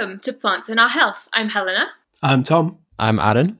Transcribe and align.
Welcome 0.00 0.20
to 0.20 0.32
Plants 0.32 0.70
and 0.70 0.80
Our 0.80 0.88
Health. 0.88 1.28
I'm 1.34 1.50
Helena. 1.50 1.90
I'm 2.22 2.42
Tom. 2.42 2.78
I'm 2.98 3.18
Aaron. 3.20 3.58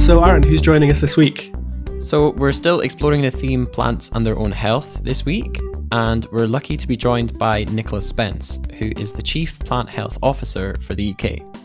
So, 0.00 0.22
Aaron, 0.22 0.44
who's 0.44 0.60
joining 0.60 0.92
us 0.92 1.00
this 1.00 1.16
week? 1.16 1.52
So, 1.98 2.30
we're 2.34 2.52
still 2.52 2.82
exploring 2.82 3.22
the 3.22 3.32
theme 3.32 3.66
plants 3.66 4.10
and 4.14 4.24
their 4.24 4.38
own 4.38 4.52
health 4.52 5.00
this 5.02 5.24
week, 5.24 5.58
and 5.90 6.26
we're 6.26 6.46
lucky 6.46 6.76
to 6.76 6.86
be 6.86 6.96
joined 6.96 7.36
by 7.40 7.64
Nicola 7.64 8.02
Spence, 8.02 8.60
who 8.78 8.92
is 8.96 9.12
the 9.12 9.22
Chief 9.22 9.58
Plant 9.58 9.88
Health 9.88 10.16
Officer 10.22 10.76
for 10.80 10.94
the 10.94 11.10
UK. 11.10 11.57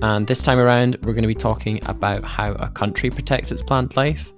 And 0.00 0.28
this 0.28 0.42
time 0.42 0.60
around, 0.60 0.96
we're 1.02 1.12
going 1.12 1.22
to 1.22 1.28
be 1.28 1.34
talking 1.34 1.84
about 1.86 2.22
how 2.22 2.52
a 2.52 2.68
country 2.68 3.10
protects 3.10 3.50
its 3.50 3.62
plant 3.62 3.96
life, 3.96 4.32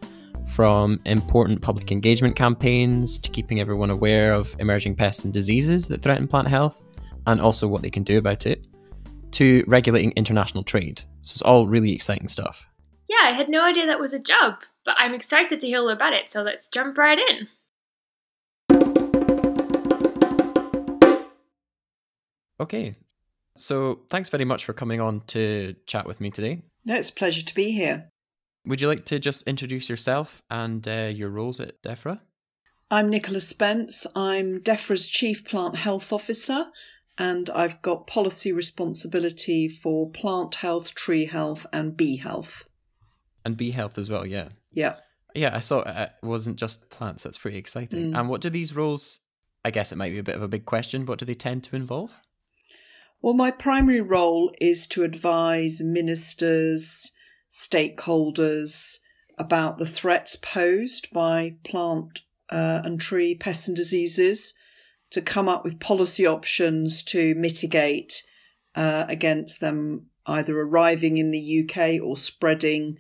from 0.49 0.99
important 1.05 1.61
public 1.61 1.93
engagement 1.93 2.35
campaigns 2.35 3.19
to 3.19 3.31
keeping 3.31 3.61
everyone 3.61 3.91
aware 3.91 4.33
of 4.33 4.57
emerging 4.59 4.97
pests 4.97 5.25
and 5.25 5.35
diseases 5.35 5.87
that 5.89 6.01
threaten 6.01 6.27
plant 6.27 6.49
health, 6.49 6.83
and 7.27 7.43
also 7.43 7.69
what 7.69 7.83
they 7.83 7.91
can 7.91 8.03
do 8.03 8.17
about 8.17 8.47
it, 8.47 8.67
to 9.33 9.63
regulating 9.67 10.13
international 10.17 10.65
trade. 10.65 11.03
So, 11.21 11.35
it's 11.35 11.43
all 11.43 11.67
really 11.67 11.93
exciting 11.93 12.29
stuff. 12.29 12.67
Yeah, 13.07 13.29
I 13.29 13.33
had 13.33 13.51
no 13.51 13.63
idea 13.63 13.85
that 13.87 14.01
was 14.01 14.15
a 14.15 14.19
job, 14.19 14.63
but 14.87 14.95
I'm 14.99 15.13
excited 15.13 15.61
to 15.61 15.67
hear 15.67 15.81
all 15.81 15.91
about 15.91 16.15
it, 16.15 16.31
so 16.31 16.41
let's 16.41 16.69
jump 16.69 16.97
right 16.97 17.19
in. 17.19 17.49
Okay, 22.59 22.95
so 23.61 24.01
thanks 24.09 24.29
very 24.29 24.45
much 24.45 24.65
for 24.65 24.73
coming 24.73 25.01
on 25.01 25.23
to 25.29 25.75
chat 25.87 26.07
with 26.07 26.21
me 26.21 26.31
today. 26.31 26.63
No, 26.85 26.97
it's 26.97 27.11
a 27.11 27.15
pleasure 27.15 27.43
to 27.43 27.55
be 27.55 27.73
here. 27.73 28.11
Would 28.67 28.81
you 28.81 28.89
like 28.89 29.05
to 29.07 29.19
just 29.19 29.47
introduce 29.47 29.89
yourself 29.89 30.43
and 30.51 30.87
uh, 30.87 31.11
your 31.13 31.31
roles 31.31 31.61
at 31.61 31.83
DEFRA? 31.83 32.21
I'm 32.91 33.09
Nicola 33.09 33.41
Spence. 33.41 34.07
I'm 34.17 34.61
DEFRA's 34.61 35.07
Chief 35.07 35.45
Plant 35.45 35.77
Health 35.77 36.13
Officer, 36.13 36.67
and 37.17 37.49
I've 37.51 37.81
got 37.83 38.07
policy 38.07 38.53
responsibility 38.53 39.69
for 39.69 40.11
plant 40.11 40.57
health, 40.57 40.95
tree 40.95 41.27
health, 41.27 41.67
and 41.73 41.97
bee 41.97 42.17
health 42.17 42.65
and 43.45 43.57
bee 43.57 43.71
health 43.71 43.99
as 43.99 44.11
well. 44.11 44.27
Yeah. 44.27 44.49
Yeah. 44.73 44.97
Yeah, 45.35 45.55
I 45.55 45.61
saw 45.61 45.83
it 45.87 46.11
wasn't 46.23 46.57
just 46.57 46.91
plants. 46.91 47.23
That's 47.23 47.39
pretty 47.39 47.59
exciting. 47.59 48.13
Mm. 48.13 48.19
And 48.19 48.29
what 48.29 48.41
do 48.41 48.51
these 48.51 48.75
roles? 48.75 49.21
I 49.65 49.71
guess 49.71 49.93
it 49.93 49.97
might 49.97 50.11
be 50.11 50.19
a 50.19 50.25
bit 50.25 50.37
of 50.37 50.43
a 50.43 50.49
big 50.49 50.65
question. 50.65 51.07
What 51.07 51.19
do 51.19 51.25
they 51.25 51.35
tend 51.35 51.65
to 51.65 51.77
involve? 51.77 52.21
Well, 53.23 53.35
my 53.35 53.51
primary 53.51 54.01
role 54.01 54.53
is 54.61 54.87
to 54.89 55.05
advise 55.05 55.81
ministers, 55.83 57.13
stakeholders 57.51 58.99
about 59.39 59.79
the 59.79 59.87
threats 59.87 60.37
posed 60.37 61.11
by 61.13 61.57
plant 61.65 62.23
uh, 62.51 62.81
and 62.85 63.01
tree 63.01 63.35
pests 63.35 63.69
and 63.69 63.77
diseases, 63.77 64.55
to 65.11 65.21
come 65.21 65.49
up 65.49 65.65
with 65.65 65.81
policy 65.81 66.27
options 66.27 67.03
to 67.03 67.35
mitigate 67.35 68.23
uh, 68.75 69.05
against 69.09 69.61
them 69.61 70.07
either 70.27 70.59
arriving 70.59 71.17
in 71.17 71.31
the 71.31 71.65
UK 71.65 72.01
or 72.03 72.17
spreading 72.17 72.97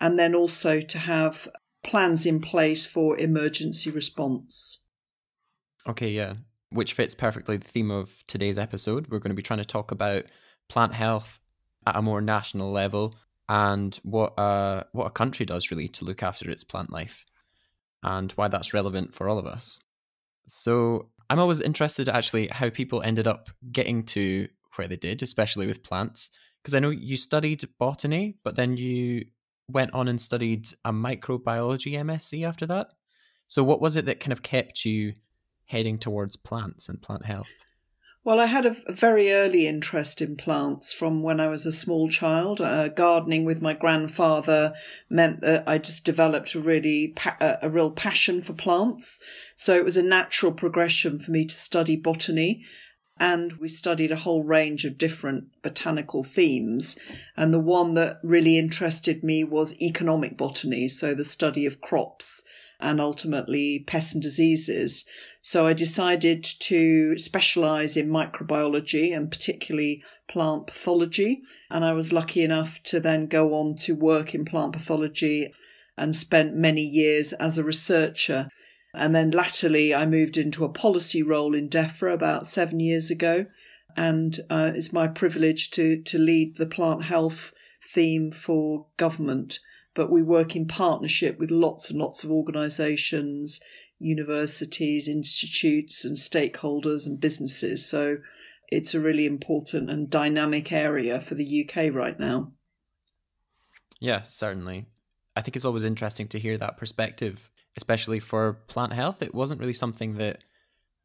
and 0.00 0.18
then 0.18 0.34
also 0.34 0.80
to 0.80 0.98
have 0.98 1.48
plans 1.82 2.26
in 2.26 2.40
place 2.40 2.84
for 2.84 3.16
emergency 3.18 3.90
response. 3.90 4.78
Okay, 5.88 6.10
yeah, 6.10 6.34
which 6.74 6.92
fits 6.92 7.14
perfectly 7.14 7.56
the 7.56 7.68
theme 7.68 7.90
of 7.90 8.24
today's 8.26 8.58
episode. 8.58 9.06
We're 9.08 9.20
going 9.20 9.30
to 9.30 9.36
be 9.36 9.42
trying 9.42 9.60
to 9.60 9.64
talk 9.64 9.92
about 9.92 10.24
plant 10.68 10.92
health 10.92 11.38
at 11.86 11.96
a 11.96 12.02
more 12.02 12.20
national 12.20 12.72
level 12.72 13.16
and 13.48 13.94
what 14.02 14.38
uh, 14.38 14.84
what 14.92 15.06
a 15.06 15.10
country 15.10 15.46
does 15.46 15.70
really 15.70 15.88
to 15.88 16.04
look 16.04 16.22
after 16.22 16.50
its 16.50 16.64
plant 16.64 16.90
life 16.90 17.24
and 18.02 18.32
why 18.32 18.48
that's 18.48 18.74
relevant 18.74 19.14
for 19.14 19.28
all 19.28 19.38
of 19.38 19.46
us. 19.46 19.80
So, 20.46 21.10
I'm 21.30 21.38
always 21.38 21.60
interested 21.60 22.08
actually 22.08 22.48
how 22.48 22.68
people 22.70 23.02
ended 23.02 23.26
up 23.26 23.48
getting 23.72 24.04
to 24.06 24.48
where 24.76 24.88
they 24.88 24.96
did, 24.96 25.22
especially 25.22 25.66
with 25.66 25.82
plants, 25.82 26.30
because 26.62 26.74
I 26.74 26.80
know 26.80 26.90
you 26.90 27.16
studied 27.16 27.64
botany, 27.78 28.36
but 28.44 28.56
then 28.56 28.76
you 28.76 29.26
went 29.70 29.94
on 29.94 30.08
and 30.08 30.20
studied 30.20 30.68
a 30.84 30.92
microbiology 30.92 31.92
MSc 31.92 32.46
after 32.46 32.66
that. 32.66 32.88
So, 33.46 33.62
what 33.62 33.80
was 33.80 33.96
it 33.96 34.06
that 34.06 34.20
kind 34.20 34.32
of 34.32 34.42
kept 34.42 34.84
you 34.84 35.14
heading 35.66 35.98
towards 35.98 36.36
plants 36.36 36.88
and 36.88 37.00
plant 37.02 37.26
health? 37.26 37.48
Well, 38.24 38.40
I 38.40 38.46
had 38.46 38.64
a 38.64 38.74
very 38.88 39.30
early 39.30 39.66
interest 39.66 40.22
in 40.22 40.36
plants 40.36 40.94
from 40.94 41.22
when 41.22 41.40
I 41.40 41.48
was 41.48 41.66
a 41.66 41.72
small 41.72 42.08
child. 42.08 42.58
Uh, 42.58 42.88
gardening 42.88 43.44
with 43.44 43.60
my 43.60 43.74
grandfather 43.74 44.72
meant 45.10 45.42
that 45.42 45.64
I 45.66 45.76
just 45.76 46.06
developed 46.06 46.54
a 46.54 46.60
really 46.60 47.08
pa- 47.14 47.36
a 47.60 47.68
real 47.68 47.90
passion 47.90 48.40
for 48.40 48.54
plants. 48.54 49.20
So 49.56 49.76
it 49.76 49.84
was 49.84 49.98
a 49.98 50.02
natural 50.02 50.52
progression 50.52 51.18
for 51.18 51.32
me 51.32 51.44
to 51.44 51.54
study 51.54 51.96
botany 51.96 52.64
and 53.18 53.54
we 53.54 53.68
studied 53.68 54.10
a 54.10 54.16
whole 54.16 54.42
range 54.42 54.84
of 54.84 54.98
different 54.98 55.44
botanical 55.62 56.24
themes. 56.24 56.98
And 57.36 57.54
the 57.54 57.60
one 57.60 57.94
that 57.94 58.18
really 58.22 58.58
interested 58.58 59.22
me 59.22 59.44
was 59.44 59.80
economic 59.80 60.36
botany, 60.36 60.88
so 60.88 61.14
the 61.14 61.24
study 61.24 61.64
of 61.64 61.80
crops 61.80 62.42
and 62.84 63.00
ultimately 63.00 63.80
pests 63.86 64.14
and 64.14 64.22
diseases. 64.22 65.04
So 65.42 65.66
I 65.66 65.72
decided 65.72 66.44
to 66.60 67.18
specialize 67.18 67.96
in 67.96 68.08
microbiology 68.08 69.14
and 69.14 69.30
particularly 69.30 70.02
plant 70.28 70.68
pathology. 70.68 71.42
And 71.70 71.84
I 71.84 71.92
was 71.92 72.12
lucky 72.12 72.42
enough 72.42 72.82
to 72.84 73.00
then 73.00 73.26
go 73.26 73.54
on 73.54 73.74
to 73.76 73.94
work 73.94 74.34
in 74.34 74.44
plant 74.44 74.72
pathology 74.72 75.52
and 75.96 76.14
spent 76.14 76.54
many 76.54 76.82
years 76.82 77.32
as 77.34 77.58
a 77.58 77.64
researcher 77.64 78.48
and 78.94 79.14
then 79.14 79.32
latterly, 79.32 79.92
I 79.92 80.06
moved 80.06 80.36
into 80.36 80.64
a 80.64 80.68
policy 80.68 81.22
role 81.22 81.54
in 81.54 81.68
DEFRA 81.68 82.14
about 82.14 82.46
seven 82.46 82.78
years 82.78 83.10
ago. 83.10 83.46
And 83.96 84.38
uh, 84.48 84.72
it's 84.74 84.92
my 84.92 85.08
privilege 85.08 85.70
to, 85.72 86.00
to 86.00 86.18
lead 86.18 86.56
the 86.56 86.66
plant 86.66 87.04
health 87.04 87.52
theme 87.82 88.30
for 88.30 88.86
government. 88.96 89.58
But 89.94 90.10
we 90.10 90.22
work 90.22 90.56
in 90.56 90.66
partnership 90.66 91.38
with 91.38 91.50
lots 91.50 91.90
and 91.90 91.98
lots 91.98 92.24
of 92.24 92.30
organisations, 92.30 93.60
universities, 93.98 95.08
institutes, 95.08 96.04
and 96.04 96.16
stakeholders 96.16 97.06
and 97.06 97.20
businesses. 97.20 97.88
So 97.88 98.18
it's 98.68 98.94
a 98.94 99.00
really 99.00 99.24
important 99.24 99.90
and 99.90 100.10
dynamic 100.10 100.72
area 100.72 101.20
for 101.20 101.34
the 101.34 101.64
UK 101.68 101.94
right 101.94 102.18
now. 102.18 102.52
Yeah, 104.00 104.22
certainly. 104.22 104.86
I 105.36 105.42
think 105.42 105.56
it's 105.56 105.64
always 105.64 105.84
interesting 105.84 106.28
to 106.28 106.38
hear 106.38 106.58
that 106.58 106.76
perspective 106.76 107.50
especially 107.76 108.20
for 108.20 108.54
plant 108.68 108.92
health. 108.92 109.22
It 109.22 109.34
wasn't 109.34 109.60
really 109.60 109.72
something 109.72 110.14
that 110.14 110.38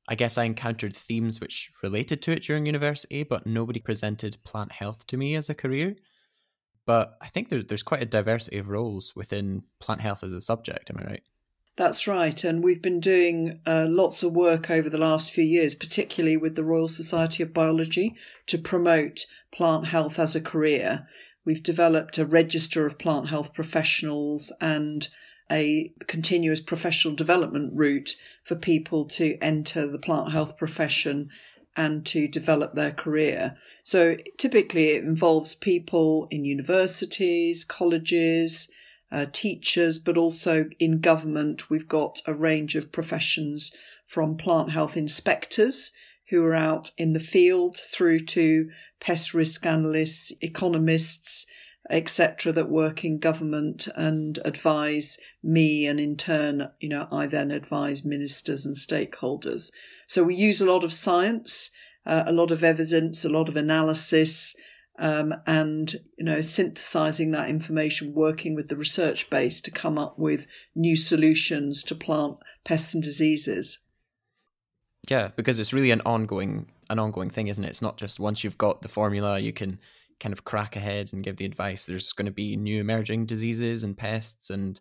I 0.08 0.16
guess 0.16 0.38
I 0.38 0.46
encountered 0.46 0.96
themes 0.96 1.40
which 1.40 1.72
related 1.84 2.22
to 2.24 2.32
it 2.32 2.44
during 2.44 2.66
university, 2.66 3.24
but 3.24 3.46
nobody 3.46 3.80
presented 3.80 4.38
plant 4.44 4.72
health 4.72 5.06
to 5.08 5.18
me 5.18 5.36
as 5.36 5.50
a 5.50 5.56
career. 5.56 5.96
But 6.90 7.20
I 7.22 7.28
think 7.28 7.50
there's 7.50 7.66
there's 7.66 7.84
quite 7.84 8.02
a 8.02 8.06
diversity 8.08 8.58
of 8.58 8.68
roles 8.68 9.16
within 9.16 9.62
plant 9.80 10.02
health 10.02 10.24
as 10.24 10.34
a 10.34 10.42
subject. 10.42 10.90
Am 10.90 10.98
I 10.98 11.04
right? 11.04 11.24
That's 11.76 12.08
right, 12.08 12.44
and 12.44 12.64
we've 12.64 12.82
been 12.82 13.00
doing 13.00 13.60
uh, 13.64 13.86
lots 13.88 14.24
of 14.24 14.34
work 14.34 14.72
over 14.72 14.90
the 14.90 14.98
last 14.98 15.30
few 15.30 15.44
years, 15.44 15.76
particularly 15.76 16.36
with 16.36 16.56
the 16.56 16.64
Royal 16.64 16.88
Society 16.88 17.44
of 17.44 17.54
Biology, 17.54 18.16
to 18.48 18.58
promote 18.58 19.28
plant 19.52 19.90
health 19.90 20.18
as 20.18 20.36
a 20.36 20.42
career. 20.42 21.08
We've 21.46 21.62
developed 21.62 22.18
a 22.18 22.26
register 22.26 22.88
of 22.88 22.98
plant 22.98 23.30
health 23.30 23.54
professionals 23.54 24.52
and 24.60 25.08
a 25.52 25.94
continuous 26.08 26.60
professional 26.60 27.14
development 27.14 27.72
route 27.76 28.16
for 28.42 28.56
people 28.56 29.06
to 29.10 29.38
enter 29.44 29.86
the 29.86 30.00
plant 30.00 30.32
health 30.32 30.58
profession 30.58 31.30
and 31.80 32.06
to 32.06 32.28
develop 32.28 32.74
their 32.74 32.92
career. 32.92 33.56
So 33.86 34.18
typically 34.38 34.90
it 34.90 35.04
involves 35.06 35.56
people 35.56 36.28
in 36.30 36.44
universities, 36.44 37.64
colleges, 37.64 38.68
uh, 39.14 39.28
teachers, 39.32 39.98
but 39.98 40.18
also 40.18 40.66
in 40.78 41.00
government. 41.00 41.70
We've 41.70 41.88
got 41.88 42.22
a 42.26 42.34
range 42.34 42.76
of 42.76 42.92
professions 42.92 43.72
from 44.06 44.36
plant 44.36 44.72
health 44.72 44.98
inspectors 44.98 45.94
who 46.30 46.44
are 46.44 46.54
out 46.54 46.92
in 46.98 47.14
the 47.14 47.20
field 47.22 47.78
through 47.78 48.20
to 48.26 48.70
pest 49.00 49.34
risk 49.34 49.66
analysts, 49.66 50.34
economists, 50.42 51.46
etc., 51.90 52.52
that 52.54 52.70
work 52.70 53.04
in 53.04 53.20
government 53.20 53.88
and 53.96 54.40
advise 54.46 55.18
me, 55.44 55.86
and 55.86 56.00
in 56.00 56.16
turn, 56.16 56.70
you 56.80 56.90
know, 56.90 57.08
I 57.12 57.26
then 57.26 57.52
advise 57.52 58.06
ministers 58.06 58.66
and 58.66 58.76
stakeholders. 58.76 59.72
So 60.08 60.24
we 60.24 60.36
use 60.36 60.62
a 60.62 60.66
lot 60.66 60.84
of 60.84 60.94
science, 60.94 61.72
uh, 62.06 62.24
a 62.26 62.32
lot 62.32 62.52
of 62.52 62.64
evidence, 62.64 63.26
a 63.26 63.30
lot 63.30 63.50
of 63.50 63.56
analysis, 63.56 64.56
um, 65.00 65.34
and 65.48 65.94
you 66.18 66.26
know, 66.26 66.42
synthesizing 66.42 67.32
that 67.32 67.50
information, 67.50 68.14
working 68.14 68.54
with 68.54 68.68
the 68.68 68.76
research 68.76 69.30
base 69.30 69.62
to 69.62 69.72
come 69.72 69.98
up 69.98 70.20
with 70.20 70.46
new 70.76 70.96
solutions 70.96 71.84
to 71.84 71.96
plant 71.96 72.38
pests 72.66 72.94
and 72.94 73.02
diseases. 73.02 73.80
Yeah, 75.10 75.30
because 75.36 75.60
it's 75.60 75.74
really 75.74 75.92
an 75.92 76.02
ongoing 76.06 76.68
an 76.90 77.00
ongoing 77.00 77.30
thing, 77.30 77.48
isn't 77.48 77.64
it? 77.64 77.70
It's 77.70 77.82
not 77.82 77.98
just 77.98 78.20
once 78.20 78.44
you've 78.44 78.58
got 78.58 78.82
the 78.82 78.88
formula, 78.90 79.40
you 79.40 79.54
can 79.54 79.80
kind 80.20 80.34
of 80.34 80.44
crack 80.44 80.76
ahead 80.76 81.12
and 81.14 81.24
give 81.24 81.38
the 81.38 81.46
advice. 81.46 81.86
There's 81.86 82.12
going 82.14 82.26
to 82.26 82.32
be 82.32 82.56
new 82.56 82.82
emerging 82.82 83.26
diseases 83.26 83.84
and 83.84 83.98
pests, 83.98 84.50
and 84.50 84.80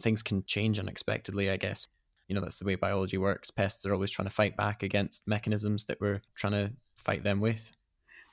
things 0.00 0.22
can 0.22 0.44
change 0.44 0.78
unexpectedly, 0.78 1.50
I 1.50 1.56
guess. 1.56 1.86
You 2.28 2.34
know, 2.34 2.40
that's 2.40 2.58
the 2.58 2.64
way 2.64 2.74
biology 2.74 3.18
works. 3.18 3.50
Pests 3.50 3.86
are 3.86 3.92
always 3.92 4.10
trying 4.10 4.28
to 4.28 4.34
fight 4.34 4.56
back 4.56 4.82
against 4.82 5.26
mechanisms 5.26 5.84
that 5.84 6.00
we're 6.00 6.22
trying 6.34 6.54
to 6.54 6.72
fight 6.96 7.22
them 7.22 7.40
with. 7.40 7.72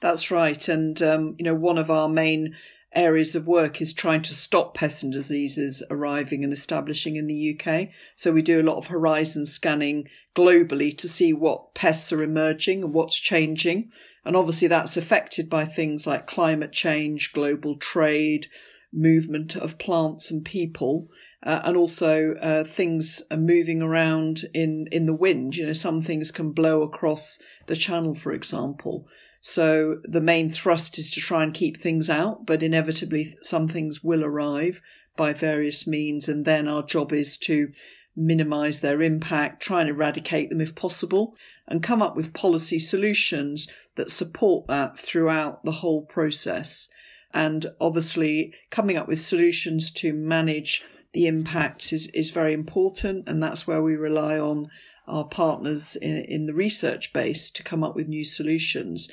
That's 0.02 0.32
right. 0.32 0.68
And, 0.68 1.02
um, 1.02 1.36
you 1.38 1.46
know, 1.46 1.56
one 1.56 1.78
of 1.78 1.92
our 1.92 2.10
main 2.10 2.56
areas 2.96 3.36
of 3.36 3.48
work 3.48 3.82
is 3.82 3.94
trying 3.94 4.22
to 4.22 4.34
stop 4.34 4.74
pests 4.74 5.04
and 5.04 5.12
diseases 5.12 5.84
arriving 5.90 6.44
and 6.44 6.54
establishing 6.54 7.16
in 7.16 7.28
the 7.28 7.58
UK. 7.58 7.90
So 8.16 8.32
we 8.32 8.42
do 8.42 8.62
a 8.62 8.64
lot 8.64 8.78
of 8.78 8.88
horizon 8.88 9.46
scanning 9.46 10.08
globally 10.36 10.96
to 10.98 11.08
see 11.08 11.34
what 11.34 11.74
pests 11.74 12.12
are 12.12 12.22
emerging 12.22 12.84
and 12.84 12.94
what's 12.94 13.18
changing. 13.18 13.92
And 14.26 14.36
obviously 14.36 14.68
that's 14.68 14.98
affected 14.98 15.50
by 15.50 15.66
things 15.66 16.08
like 16.08 16.28
climate 16.28 16.72
change, 16.72 17.34
global 17.34 17.78
trade, 17.78 18.48
movement 18.94 19.56
of 19.56 19.78
plants 19.78 20.32
and 20.32 20.46
people. 20.46 21.10
Uh, 21.46 21.62
and 21.66 21.76
also 21.76 22.36
uh, 22.36 22.64
things 22.64 23.22
are 23.30 23.38
moving 23.38 23.82
around 23.82 24.44
in, 24.54 24.88
in 24.92 25.06
the 25.08 25.14
wind. 25.14 25.58
You 25.58 25.66
know, 25.66 25.74
some 25.74 26.02
things 26.02 26.32
can 26.32 26.52
blow 26.52 26.84
across 26.84 27.38
the 27.68 27.76
channel, 27.76 28.16
for 28.16 28.32
example. 28.32 29.08
So 29.42 29.98
the 30.06 30.22
main 30.22 30.50
thrust 30.50 30.98
is 30.98 31.12
to 31.12 31.20
try 31.20 31.44
and 31.44 31.54
keep 31.54 31.76
things 31.76 32.10
out, 32.10 32.46
but 32.46 32.64
inevitably 32.64 33.36
some 33.42 33.68
things 33.68 34.02
will 34.02 34.24
arrive 34.24 34.82
by 35.18 35.34
various 35.34 35.86
means. 35.86 36.30
And 36.30 36.46
then 36.46 36.70
our 36.70 36.82
job 36.82 37.12
is 37.12 37.38
to 37.40 37.74
minimize 38.16 38.82
their 38.82 39.02
impact, 39.02 39.62
try 39.62 39.82
and 39.82 39.90
eradicate 39.90 40.50
them 40.50 40.62
if 40.62 40.76
possible, 40.76 41.36
and 41.68 41.82
come 41.82 42.02
up 42.02 42.16
with 42.16 42.34
policy 42.34 42.80
solutions 42.80 43.68
that 43.96 44.12
support 44.12 44.68
that 44.68 44.98
throughout 44.98 45.64
the 45.64 45.72
whole 45.72 46.04
process. 46.04 46.90
And 47.34 47.66
obviously, 47.82 48.54
coming 48.70 48.98
up 48.98 49.08
with 49.08 49.22
solutions 49.22 49.90
to 49.92 50.14
manage 50.14 50.84
the 51.14 51.28
impacts 51.28 51.94
is, 51.94 52.08
is 52.08 52.32
very 52.32 52.54
important. 52.54 53.28
And 53.28 53.42
that's 53.42 53.66
where 53.66 53.82
we 53.82 53.96
rely 53.96 54.38
on 54.38 54.70
our 55.08 55.26
partners 55.26 55.96
in, 55.96 56.26
in 56.28 56.46
the 56.46 56.54
research 56.54 57.14
base 57.14 57.50
to 57.52 57.64
come 57.64 57.84
up 57.84 57.96
with 57.96 58.08
new 58.08 58.24
solutions. 58.24 59.10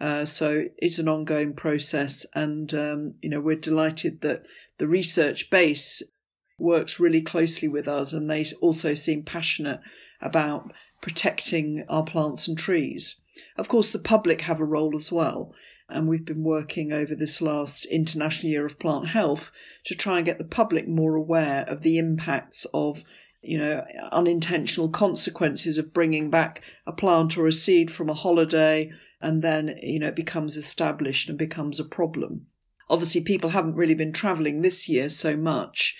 Uh, 0.00 0.24
so 0.24 0.64
it's 0.76 0.98
an 0.98 1.08
ongoing 1.08 1.54
process, 1.54 2.26
and 2.34 2.74
um, 2.74 3.14
you 3.22 3.30
know 3.30 3.40
we're 3.40 3.56
delighted 3.56 4.20
that 4.20 4.44
the 4.76 4.86
research 4.86 5.48
base 5.48 6.02
works 6.58 7.00
really 7.00 7.20
closely 7.20 7.68
with 7.68 7.88
us, 7.88 8.12
and 8.12 8.30
they 8.30 8.44
also 8.60 8.94
seem 8.94 9.22
passionate 9.22 9.80
about 10.20 10.72
protecting 11.00 11.84
our 11.88 12.04
plants 12.04 12.48
and 12.48 12.56
trees. 12.56 13.16
Of 13.56 13.68
course, 13.68 13.90
the 13.90 13.98
public 13.98 14.42
have 14.42 14.60
a 14.60 14.64
role 14.64 14.96
as 14.96 15.12
well, 15.12 15.54
and 15.88 16.08
we've 16.08 16.24
been 16.24 16.42
working 16.42 16.92
over 16.92 17.14
this 17.14 17.40
last 17.40 17.84
International 17.86 18.50
Year 18.50 18.66
of 18.66 18.78
Plant 18.78 19.08
Health 19.08 19.52
to 19.84 19.94
try 19.94 20.16
and 20.16 20.26
get 20.26 20.38
the 20.38 20.44
public 20.44 20.88
more 20.88 21.14
aware 21.14 21.64
of 21.68 21.82
the 21.82 21.98
impacts 21.98 22.66
of 22.72 23.04
you 23.42 23.58
know, 23.58 23.84
unintentional 24.10 24.88
consequences 24.88 25.78
of 25.78 25.92
bringing 25.92 26.30
back 26.30 26.62
a 26.86 26.92
plant 26.92 27.38
or 27.38 27.46
a 27.46 27.52
seed 27.52 27.90
from 27.90 28.08
a 28.08 28.14
holiday 28.14 28.90
and 29.20 29.40
then, 29.40 29.78
you 29.82 29.98
know, 29.98 30.08
it 30.08 30.16
becomes 30.16 30.56
established 30.56 31.28
and 31.28 31.38
becomes 31.38 31.78
a 31.80 31.84
problem. 31.84 32.46
Obviously, 32.88 33.20
people 33.20 33.50
haven't 33.50 33.74
really 33.74 33.94
been 33.94 34.12
traveling 34.12 34.60
this 34.60 34.88
year 34.88 35.08
so 35.08 35.36
much, 35.36 35.96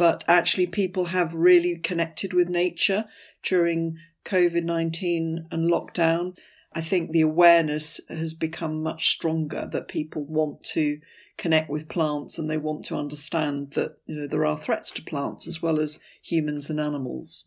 but 0.00 0.24
actually, 0.26 0.66
people 0.66 1.04
have 1.06 1.34
really 1.34 1.76
connected 1.76 2.32
with 2.32 2.48
nature 2.48 3.04
during 3.42 3.98
COVID 4.24 4.64
19 4.64 5.46
and 5.50 5.70
lockdown. 5.70 6.38
I 6.72 6.80
think 6.80 7.10
the 7.10 7.20
awareness 7.20 8.00
has 8.08 8.32
become 8.32 8.82
much 8.82 9.10
stronger 9.10 9.68
that 9.70 9.88
people 9.88 10.24
want 10.24 10.62
to 10.72 11.00
connect 11.36 11.68
with 11.68 11.90
plants 11.90 12.38
and 12.38 12.48
they 12.48 12.56
want 12.56 12.82
to 12.84 12.96
understand 12.96 13.72
that 13.72 13.98
you 14.06 14.14
know 14.14 14.26
there 14.26 14.46
are 14.46 14.56
threats 14.56 14.90
to 14.92 15.02
plants 15.02 15.46
as 15.46 15.60
well 15.60 15.78
as 15.78 16.00
humans 16.22 16.70
and 16.70 16.80
animals. 16.80 17.44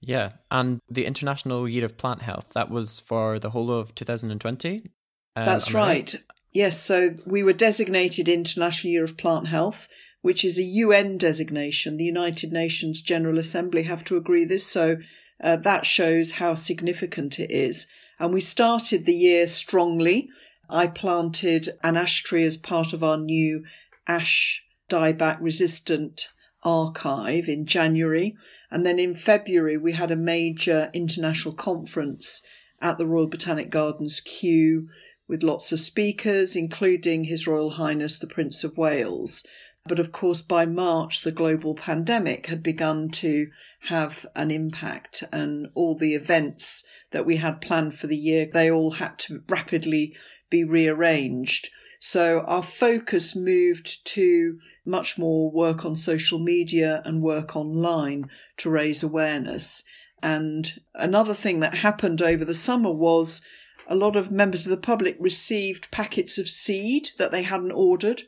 Yeah, 0.00 0.34
and 0.52 0.80
the 0.88 1.04
International 1.04 1.68
Year 1.68 1.84
of 1.84 1.98
Plant 1.98 2.22
Health 2.22 2.52
that 2.54 2.70
was 2.70 3.00
for 3.00 3.40
the 3.40 3.50
whole 3.50 3.72
of 3.72 3.92
2020. 3.96 4.88
Uh, 5.34 5.44
That's 5.44 5.74
right. 5.74 5.84
right. 5.84 6.14
Yes, 6.52 6.80
so 6.80 7.16
we 7.26 7.42
were 7.42 7.52
designated 7.52 8.28
International 8.28 8.92
Year 8.92 9.04
of 9.04 9.16
Plant 9.16 9.48
Health, 9.48 9.88
which 10.26 10.44
is 10.44 10.58
a 10.58 10.62
UN 10.82 11.16
designation. 11.18 11.98
The 11.98 12.04
United 12.04 12.52
Nations 12.52 13.00
General 13.00 13.38
Assembly 13.38 13.84
have 13.84 14.02
to 14.06 14.16
agree 14.16 14.44
this, 14.44 14.66
so 14.66 14.96
uh, 15.40 15.54
that 15.54 15.86
shows 15.86 16.32
how 16.32 16.54
significant 16.54 17.38
it 17.38 17.48
is. 17.48 17.86
And 18.18 18.34
we 18.34 18.40
started 18.40 19.04
the 19.04 19.14
year 19.14 19.46
strongly 19.46 20.28
I 20.68 20.88
planted 20.88 21.68
an 21.84 21.96
ash 21.96 22.24
tree 22.24 22.42
as 22.42 22.56
part 22.56 22.92
of 22.92 23.04
our 23.04 23.16
new 23.16 23.64
ash 24.08 24.64
dieback 24.90 25.38
resistant 25.40 26.28
archive 26.64 27.48
in 27.48 27.64
January. 27.64 28.34
And 28.68 28.84
then 28.84 28.98
in 28.98 29.14
February, 29.14 29.78
we 29.78 29.92
had 29.92 30.10
a 30.10 30.16
major 30.16 30.90
international 30.92 31.54
conference 31.54 32.42
at 32.80 32.98
the 32.98 33.06
Royal 33.06 33.28
Botanic 33.28 33.70
Gardens 33.70 34.20
Kew 34.20 34.88
with 35.28 35.42
lots 35.42 35.72
of 35.72 35.80
speakers, 35.80 36.54
including 36.54 37.24
His 37.24 37.46
Royal 37.46 37.70
Highness 37.70 38.18
the 38.18 38.26
Prince 38.26 38.64
of 38.64 38.76
Wales. 38.76 39.44
But 39.88 39.98
of 39.98 40.12
course, 40.12 40.42
by 40.42 40.66
March, 40.66 41.22
the 41.22 41.32
global 41.32 41.74
pandemic 41.74 42.46
had 42.46 42.62
begun 42.62 43.08
to 43.10 43.48
have 43.82 44.26
an 44.34 44.50
impact, 44.50 45.22
and 45.32 45.68
all 45.74 45.94
the 45.94 46.14
events 46.14 46.84
that 47.12 47.24
we 47.24 47.36
had 47.36 47.60
planned 47.60 47.94
for 47.94 48.06
the 48.06 48.16
year, 48.16 48.48
they 48.52 48.70
all 48.70 48.92
had 48.92 49.18
to 49.20 49.42
rapidly 49.48 50.16
be 50.50 50.64
rearranged. 50.64 51.70
So 52.00 52.40
our 52.40 52.62
focus 52.62 53.34
moved 53.34 54.04
to 54.06 54.58
much 54.84 55.18
more 55.18 55.50
work 55.50 55.84
on 55.84 55.96
social 55.96 56.38
media 56.38 57.02
and 57.04 57.22
work 57.22 57.56
online 57.56 58.28
to 58.58 58.70
raise 58.70 59.02
awareness. 59.02 59.84
And 60.22 60.80
another 60.94 61.34
thing 61.34 61.60
that 61.60 61.74
happened 61.76 62.22
over 62.22 62.44
the 62.44 62.54
summer 62.54 62.90
was 62.90 63.40
a 63.88 63.94
lot 63.94 64.16
of 64.16 64.30
members 64.30 64.66
of 64.66 64.70
the 64.70 64.76
public 64.76 65.16
received 65.20 65.90
packets 65.90 66.38
of 66.38 66.48
seed 66.48 67.10
that 67.18 67.30
they 67.30 67.42
hadn't 67.42 67.72
ordered. 67.72 68.22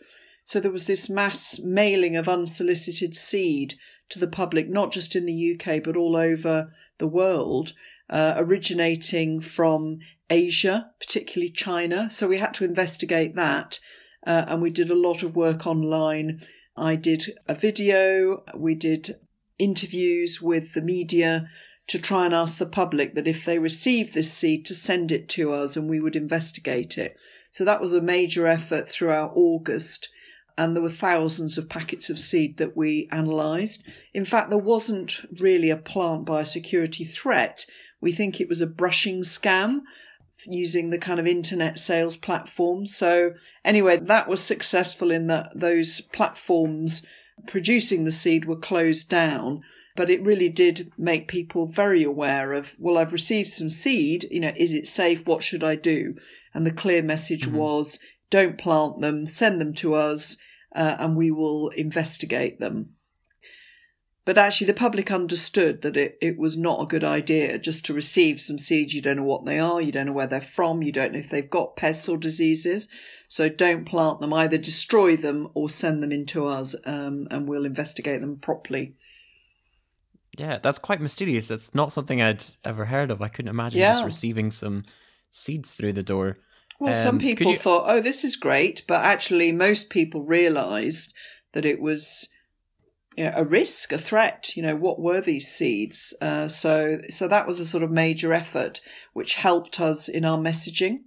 So 0.49 0.61
there 0.61 0.73
was 0.73 0.87
this 0.87 1.11
mass 1.11 1.61
mailing 1.61 2.17
of 2.17 2.27
unsolicited 2.27 3.15
seed 3.15 3.75
to 4.09 4.19
the 4.19 4.27
public, 4.27 4.67
not 4.67 4.91
just 4.91 5.15
in 5.15 5.27
the 5.27 5.53
UK, 5.53 5.83
but 5.83 5.95
all 5.95 6.17
over 6.17 6.73
the 6.97 7.07
world, 7.07 7.75
uh, 8.09 8.33
originating 8.39 9.41
from 9.41 9.99
Asia, 10.31 10.91
particularly 11.01 11.51
China. 11.51 12.09
So 12.09 12.27
we 12.27 12.39
had 12.39 12.55
to 12.55 12.65
investigate 12.65 13.35
that. 13.35 13.79
Uh, 14.27 14.47
and 14.49 14.63
we 14.63 14.71
did 14.71 14.89
a 14.89 14.95
lot 14.95 15.23
of 15.23 15.37
work 15.37 15.67
online. 15.67 16.41
I 16.75 16.97
did 16.97 17.27
a 17.47 17.55
video, 17.55 18.43
we 18.57 18.75
did 18.75 19.17
interviews 19.59 20.41
with 20.41 20.73
the 20.73 20.81
media 20.81 21.51
to 21.89 21.99
try 21.99 22.25
and 22.25 22.33
ask 22.33 22.57
the 22.57 22.65
public 22.65 23.15
that 23.17 23.29
if 23.29 23.45
they 23.45 23.59
received 23.59 24.15
this 24.15 24.33
seed 24.33 24.65
to 24.65 24.75
send 24.75 25.13
it 25.13 25.29
to 25.29 25.53
us 25.53 25.77
and 25.77 25.91
we 25.91 26.01
would 26.01 26.17
investigate 26.17 26.97
it. 26.97 27.19
So 27.51 27.67
that 27.67 27.83
was 27.83 27.93
a 27.93 28.01
major 28.01 28.47
effort 28.47 28.89
throughout 28.89 29.33
August. 29.35 30.09
And 30.59 30.75
there 30.75 30.83
were 30.83 30.91
thousands 30.91 31.57
of 31.57 31.69
packets 31.69 32.11
of 32.11 32.19
seed 32.19 32.57
that 32.57 32.77
we 32.77 33.09
analysed. 33.13 33.85
In 34.13 34.25
fact, 34.25 34.51
there 34.51 34.59
wasn't 34.59 35.21
really 35.41 35.71
a 35.71 35.77
plant 35.77 36.27
biosecurity 36.27 37.09
threat. 37.09 37.65
We 38.01 38.11
think 38.11 38.41
it 38.41 38.49
was 38.49 38.61
a 38.61 38.67
brushing 38.67 39.23
scam 39.23 39.83
using 40.47 40.91
the 40.91 40.99
kind 40.99 41.21
of 41.21 41.29
internet 41.29 41.79
sales 41.79 42.17
platforms. 42.17 42.95
So 42.95 43.35
anyway, 43.65 43.99
that 43.99 44.29
was 44.29 44.43
successful 44.43 45.13
in 45.13 45.29
that 45.29 45.51
those 45.55 46.01
platforms 46.01 47.07
producing 47.47 48.03
the 48.03 48.13
seed 48.13 48.45
were 48.45 48.57
closed 48.57 49.09
down. 49.09 49.63
But 49.95 50.11
it 50.11 50.27
really 50.27 50.49
did 50.49 50.93
make 50.99 51.29
people 51.29 51.67
very 51.67 52.03
aware 52.03 52.53
of, 52.53 52.75
well, 52.79 52.99
I've 52.99 53.13
received 53.13 53.51
some 53.51 53.69
seed, 53.69 54.27
you 54.31 54.41
know, 54.41 54.53
is 54.57 54.75
it 54.75 54.87
safe? 54.87 55.27
What 55.27 55.43
should 55.43 55.63
I 55.63 55.77
do? 55.77 56.15
And 56.53 56.67
the 56.67 56.73
clear 56.73 57.03
message 57.03 57.47
mm-hmm. 57.47 57.57
was, 57.57 57.99
don't 58.31 58.59
plant 58.59 59.01
them, 59.01 59.27
send 59.27 59.61
them 59.61 59.75
to 59.75 59.95
us, 59.95 60.37
uh, 60.75 60.97
and 60.99 61.17
we 61.17 61.31
will 61.31 61.69
investigate 61.71 62.61
them. 62.61 62.95
But 64.25 64.37
actually, 64.37 64.67
the 64.67 64.75
public 64.75 65.11
understood 65.11 65.81
that 65.81 65.97
it, 65.97 66.19
it 66.21 66.37
was 66.37 66.55
not 66.55 66.83
a 66.83 66.87
good 66.87 67.03
idea 67.03 67.59
just 67.59 67.87
to 67.87 67.95
receive 67.95 68.43
some 68.43 68.59
seeds. 68.59 68.93
You 68.93 69.01
don't 69.01 69.17
know 69.17 69.23
what 69.23 69.47
they 69.47 69.59
are, 69.59 69.81
you 69.81 69.91
don't 69.91 70.05
know 70.05 70.13
where 70.13 70.27
they're 70.27 70.43
from, 70.43 70.83
you 70.83 70.93
don't 70.93 71.13
know 71.13 71.19
if 71.19 71.31
they've 71.31 71.49
got 71.49 71.77
pests 71.77 72.11
or 72.11 72.19
diseases. 72.19 72.89
So 73.29 73.49
don't 73.49 73.87
plant 73.87 74.21
them, 74.21 74.35
either 74.35 74.59
destroy 74.59 75.17
them 75.17 75.49
or 75.55 75.71
send 75.71 76.03
them 76.03 76.13
into 76.13 76.47
us, 76.47 76.75
um, 76.85 77.27
and 77.31 77.49
we'll 77.49 77.65
investigate 77.65 78.21
them 78.21 78.37
properly. 78.37 78.97
Yeah, 80.37 80.59
that's 80.63 80.79
quite 80.79 81.01
mysterious. 81.01 81.49
That's 81.49 81.75
not 81.75 81.91
something 81.91 82.21
I'd 82.21 82.45
ever 82.65 82.85
heard 82.85 83.11
of. 83.11 83.23
I 83.23 83.29
couldn't 83.29 83.49
imagine 83.49 83.81
yeah. 83.81 83.95
just 83.95 84.05
receiving 84.05 84.51
some 84.51 84.85
seeds 85.31 85.73
through 85.73 85.95
the 85.95 86.03
door. 86.03 86.37
Well, 86.79 86.95
um, 86.95 87.01
some 87.01 87.19
people 87.19 87.53
you... 87.53 87.57
thought, 87.57 87.85
oh, 87.87 88.01
this 88.01 88.25
is 88.25 88.37
great. 88.37 88.85
But 88.87 89.05
actually, 89.05 89.53
most 89.53 89.91
people 89.91 90.23
realised 90.23 91.13
that 91.53 91.65
it 91.65 91.81
was 91.81 92.29
you 93.17 93.25
know, 93.25 93.33
a 93.35 93.45
risk, 93.45 93.93
a 93.93 93.99
threat. 93.99 94.57
You 94.57 94.63
know, 94.63 94.77
what 94.77 95.01
were 95.01 95.21
these 95.21 95.49
seeds? 95.49 96.15
Uh, 96.21 96.47
so, 96.47 97.01
so 97.09 97.27
that 97.27 97.47
was 97.47 97.59
a 97.59 97.67
sort 97.67 97.83
of 97.83 97.91
major 97.91 98.33
effort 98.33 98.81
which 99.13 99.35
helped 99.35 99.81
us 99.81 100.09
in 100.09 100.25
our 100.25 100.39
messaging. 100.39 100.99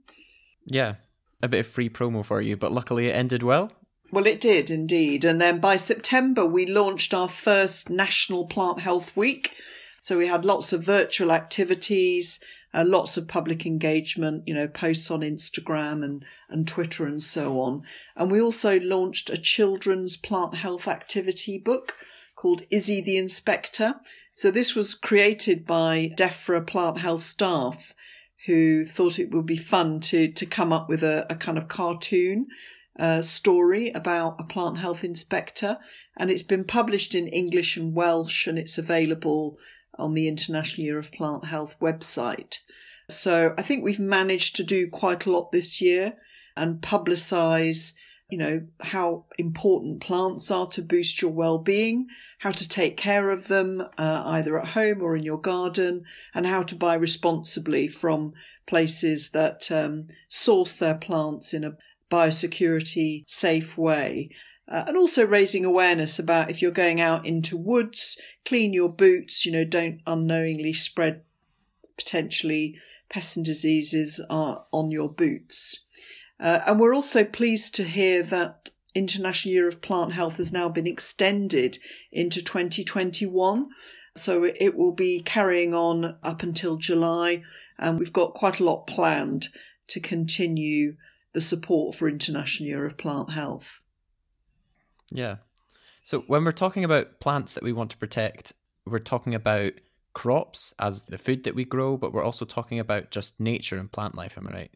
Yeah, 0.66 0.96
a 1.42 1.48
bit 1.48 1.62
of 1.62 1.68
free 1.68 1.90
promo 1.90 2.24
for 2.24 2.42
you, 2.42 2.58
but 2.58 2.72
luckily 2.72 3.08
it 3.08 3.16
ended 3.16 3.44
well. 3.44 3.72
Well, 4.12 4.28
it 4.28 4.42
did 4.42 4.70
indeed. 4.70 5.24
And 5.24 5.40
then 5.40 5.60
by 5.60 5.78
September, 5.78 6.46
we 6.46 6.66
launched 6.66 7.14
our 7.14 7.30
first 7.30 7.90
National 7.90 8.46
Plant 8.46 8.82
Health 8.82 9.16
Week. 9.16 9.54
So 10.02 10.18
we 10.18 10.28
had 10.28 10.44
lots 10.44 10.74
of 10.74 10.84
virtual 10.84 11.32
activities, 11.32 12.42
uh, 12.74 12.84
lots 12.86 13.18
of 13.18 13.28
public 13.28 13.66
engagement, 13.66 14.44
you 14.48 14.54
know, 14.54 14.68
posts 14.68 15.12
on 15.12 15.22
Instagram 15.22 16.04
and, 16.04 16.24
and 16.50 16.68
Twitter 16.68 17.06
and 17.06 17.22
so 17.22 17.60
on. 17.60 17.84
And 18.16 18.32
we 18.32 18.42
also 18.42 18.80
launched 18.80 19.30
a 19.30 19.38
children's 19.38 20.18
plant 20.18 20.56
health 20.56 20.88
activity 20.88 21.58
book 21.58 21.94
called 22.36 22.64
Izzy 22.72 23.02
the 23.02 23.18
Inspector. 23.18 23.94
So 24.34 24.50
this 24.52 24.74
was 24.74 24.96
created 24.96 25.66
by 25.66 26.12
DEFRA 26.18 26.66
plant 26.66 27.00
health 27.00 27.22
staff 27.22 27.94
who 28.46 28.86
thought 28.86 29.20
it 29.20 29.32
would 29.32 29.46
be 29.46 29.58
fun 29.58 30.00
to, 30.00 30.32
to 30.32 30.46
come 30.46 30.74
up 30.74 30.90
with 30.90 31.04
a, 31.04 31.28
a 31.30 31.36
kind 31.36 31.58
of 31.58 31.68
cartoon 31.68 32.48
uh, 33.00 33.22
story 33.22 33.92
about 33.92 34.36
a 34.40 34.44
plant 34.44 34.80
health 34.80 35.04
inspector. 35.04 35.78
And 36.18 36.32
it's 36.32 36.44
been 36.44 36.64
published 36.64 37.14
in 37.14 37.28
English 37.28 37.78
and 37.78 37.94
Welsh 37.94 38.48
and 38.48 38.58
it's 38.58 38.78
available 38.78 39.58
on 39.98 40.14
the 40.14 40.28
International 40.28 40.86
Year 40.86 41.00
of 41.00 41.12
Plant 41.12 41.46
Health 41.46 41.76
website. 41.80 42.58
So 43.10 43.54
I 43.58 43.62
think 43.62 43.84
we've 43.84 44.00
managed 44.00 44.56
to 44.56 44.64
do 44.64 44.90
quite 44.90 45.26
a 45.26 45.32
lot 45.32 45.52
this 45.52 45.82
year 45.82 46.14
and 46.56 46.82
publicize, 46.82 47.94
you 48.30 48.38
know, 48.38 48.62
how 48.80 49.26
important 49.38 50.02
plants 50.02 50.50
are 50.50 50.68
to 50.68 50.82
boost 50.82 51.22
your 51.22 51.32
well-being, 51.32 52.08
how 52.40 52.52
to 52.52 52.68
take 52.68 52.96
care 52.98 53.30
of 53.30 53.48
them 53.48 53.82
uh, 53.98 54.24
either 54.26 54.60
at 54.60 54.70
home 54.70 55.02
or 55.02 55.16
in 55.16 55.24
your 55.24 55.40
garden, 55.40 56.04
and 56.34 56.48
how 56.48 56.64
to 56.64 56.76
buy 56.76 56.94
responsibly 56.94 57.88
from 57.88 58.34
places 58.66 59.32
that 59.32 59.72
um, 59.72 60.08
source 60.30 60.78
their 60.78 60.96
plants 60.96 61.54
in 61.54 61.64
a 61.64 61.76
biosecurity 62.10 63.24
safe 63.28 63.78
way. 63.78 64.30
Uh, 64.72 64.86
and 64.88 64.96
also 64.96 65.26
raising 65.26 65.66
awareness 65.66 66.18
about 66.18 66.50
if 66.50 66.62
you're 66.62 66.72
going 66.72 67.02
out 67.02 67.26
into 67.26 67.58
woods, 67.58 68.18
clean 68.46 68.72
your 68.72 68.88
boots, 68.88 69.46
you 69.46 69.52
know, 69.52 69.66
don't 69.66 70.00
unknowingly 70.08 70.72
spread 70.72 71.22
potentially 71.98 72.78
pests 73.10 73.36
and 73.36 73.46
diseases 73.46 74.22
on 74.30 74.90
your 74.90 75.10
boots. 75.10 75.84
Uh, 76.40 76.62
and 76.66 76.80
we're 76.80 76.96
also 76.96 77.26
pleased 77.26 77.76
to 77.76 77.84
hear 77.84 78.24
that 78.24 78.70
International 78.96 79.54
Year 79.54 79.68
of 79.68 79.82
Plant 79.82 80.14
Health 80.14 80.38
has 80.38 80.54
now 80.54 80.70
been 80.70 80.88
extended 80.88 81.78
into 82.12 82.42
2021. 82.42 83.70
So 84.16 84.46
it 84.46 84.76
will 84.76 84.94
be 84.94 85.22
carrying 85.22 85.74
on 85.74 86.18
up 86.24 86.44
until 86.44 86.78
July, 86.78 87.44
and 87.78 88.00
we've 88.00 88.14
got 88.14 88.34
quite 88.34 88.60
a 88.60 88.64
lot 88.64 88.88
planned 88.88 89.50
to 89.88 90.00
continue 90.00 90.96
the 91.34 91.42
support 91.42 91.96
for 91.96 92.08
International 92.08 92.68
Year 92.68 92.86
of 92.86 92.98
Plant 92.98 93.32
Health. 93.32 93.82
Yeah. 95.12 95.38
So 96.04 96.22
when 96.22 96.44
we're 96.44 96.52
talking 96.52 96.84
about 96.84 97.20
plants 97.20 97.54
that 97.54 97.64
we 97.64 97.74
want 97.74 97.92
to 97.92 97.98
protect, 97.98 98.54
we're 98.86 99.00
talking 99.00 99.36
about 99.36 99.74
crops 100.14 100.74
as 100.80 101.04
the 101.04 101.18
food 101.18 101.44
that 101.44 101.56
we 101.56 101.64
grow, 101.64 101.98
but 101.98 102.12
we're 102.12 102.24
also 102.24 102.46
talking 102.46 102.80
about 102.80 103.12
just 103.12 103.40
nature 103.40 103.78
and 103.78 103.92
plant 103.92 104.16
life. 104.16 104.38
Am 104.38 104.48
I 104.48 104.52
right? 104.52 104.72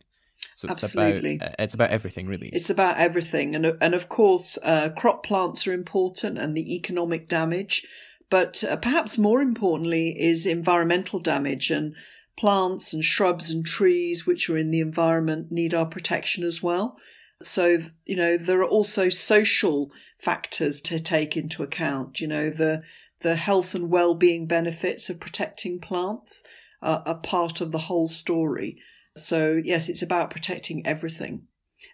So 0.54 0.68
it's 0.70 0.84
Absolutely. 0.84 1.36
about 1.36 1.50
uh, 1.50 1.56
it's 1.60 1.74
about 1.74 1.90
everything, 1.90 2.28
really. 2.28 2.50
It's 2.54 2.70
about 2.70 2.98
everything, 2.98 3.56
and 3.56 3.66
and 3.82 3.94
of 3.94 4.08
course, 4.08 4.58
uh, 4.64 4.90
crop 4.90 5.26
plants 5.26 5.68
are 5.68 5.74
important, 5.74 6.38
and 6.38 6.56
the 6.56 6.76
economic 6.76 7.28
damage, 7.28 7.86
but 8.30 8.64
uh, 8.64 8.78
perhaps 8.78 9.18
more 9.18 9.42
importantly 9.42 10.16
is 10.18 10.46
environmental 10.46 11.20
damage 11.20 11.72
and 11.72 11.96
plants 12.38 12.94
and 12.94 13.04
shrubs 13.04 13.50
and 13.50 13.66
trees 13.66 14.26
which 14.26 14.50
are 14.50 14.58
in 14.58 14.72
the 14.72 14.82
environment 14.82 15.52
need 15.52 15.74
our 15.74 15.86
protection 15.86 16.44
as 16.44 16.62
well. 16.62 16.98
So, 17.46 17.78
you 18.06 18.16
know, 18.16 18.38
there 18.38 18.60
are 18.62 18.68
also 18.68 19.08
social 19.10 19.92
factors 20.18 20.82
to 20.82 21.00
take 21.00 21.38
into 21.38 21.62
account. 21.62 22.20
You 22.20 22.28
know, 22.28 22.50
the, 22.50 22.82
the 23.22 23.36
health 23.36 23.76
and 23.76 23.90
well-being 23.90 24.48
benefits 24.48 25.10
of 25.10 25.20
protecting 25.20 25.80
plants 25.80 26.44
are, 26.82 27.04
are 27.06 27.20
part 27.20 27.62
of 27.62 27.72
the 27.72 27.86
whole 27.88 28.08
story. 28.08 28.78
So, 29.16 29.62
yes, 29.64 29.90
it's 29.90 30.02
about 30.02 30.32
protecting 30.32 30.86
everything. 30.88 31.44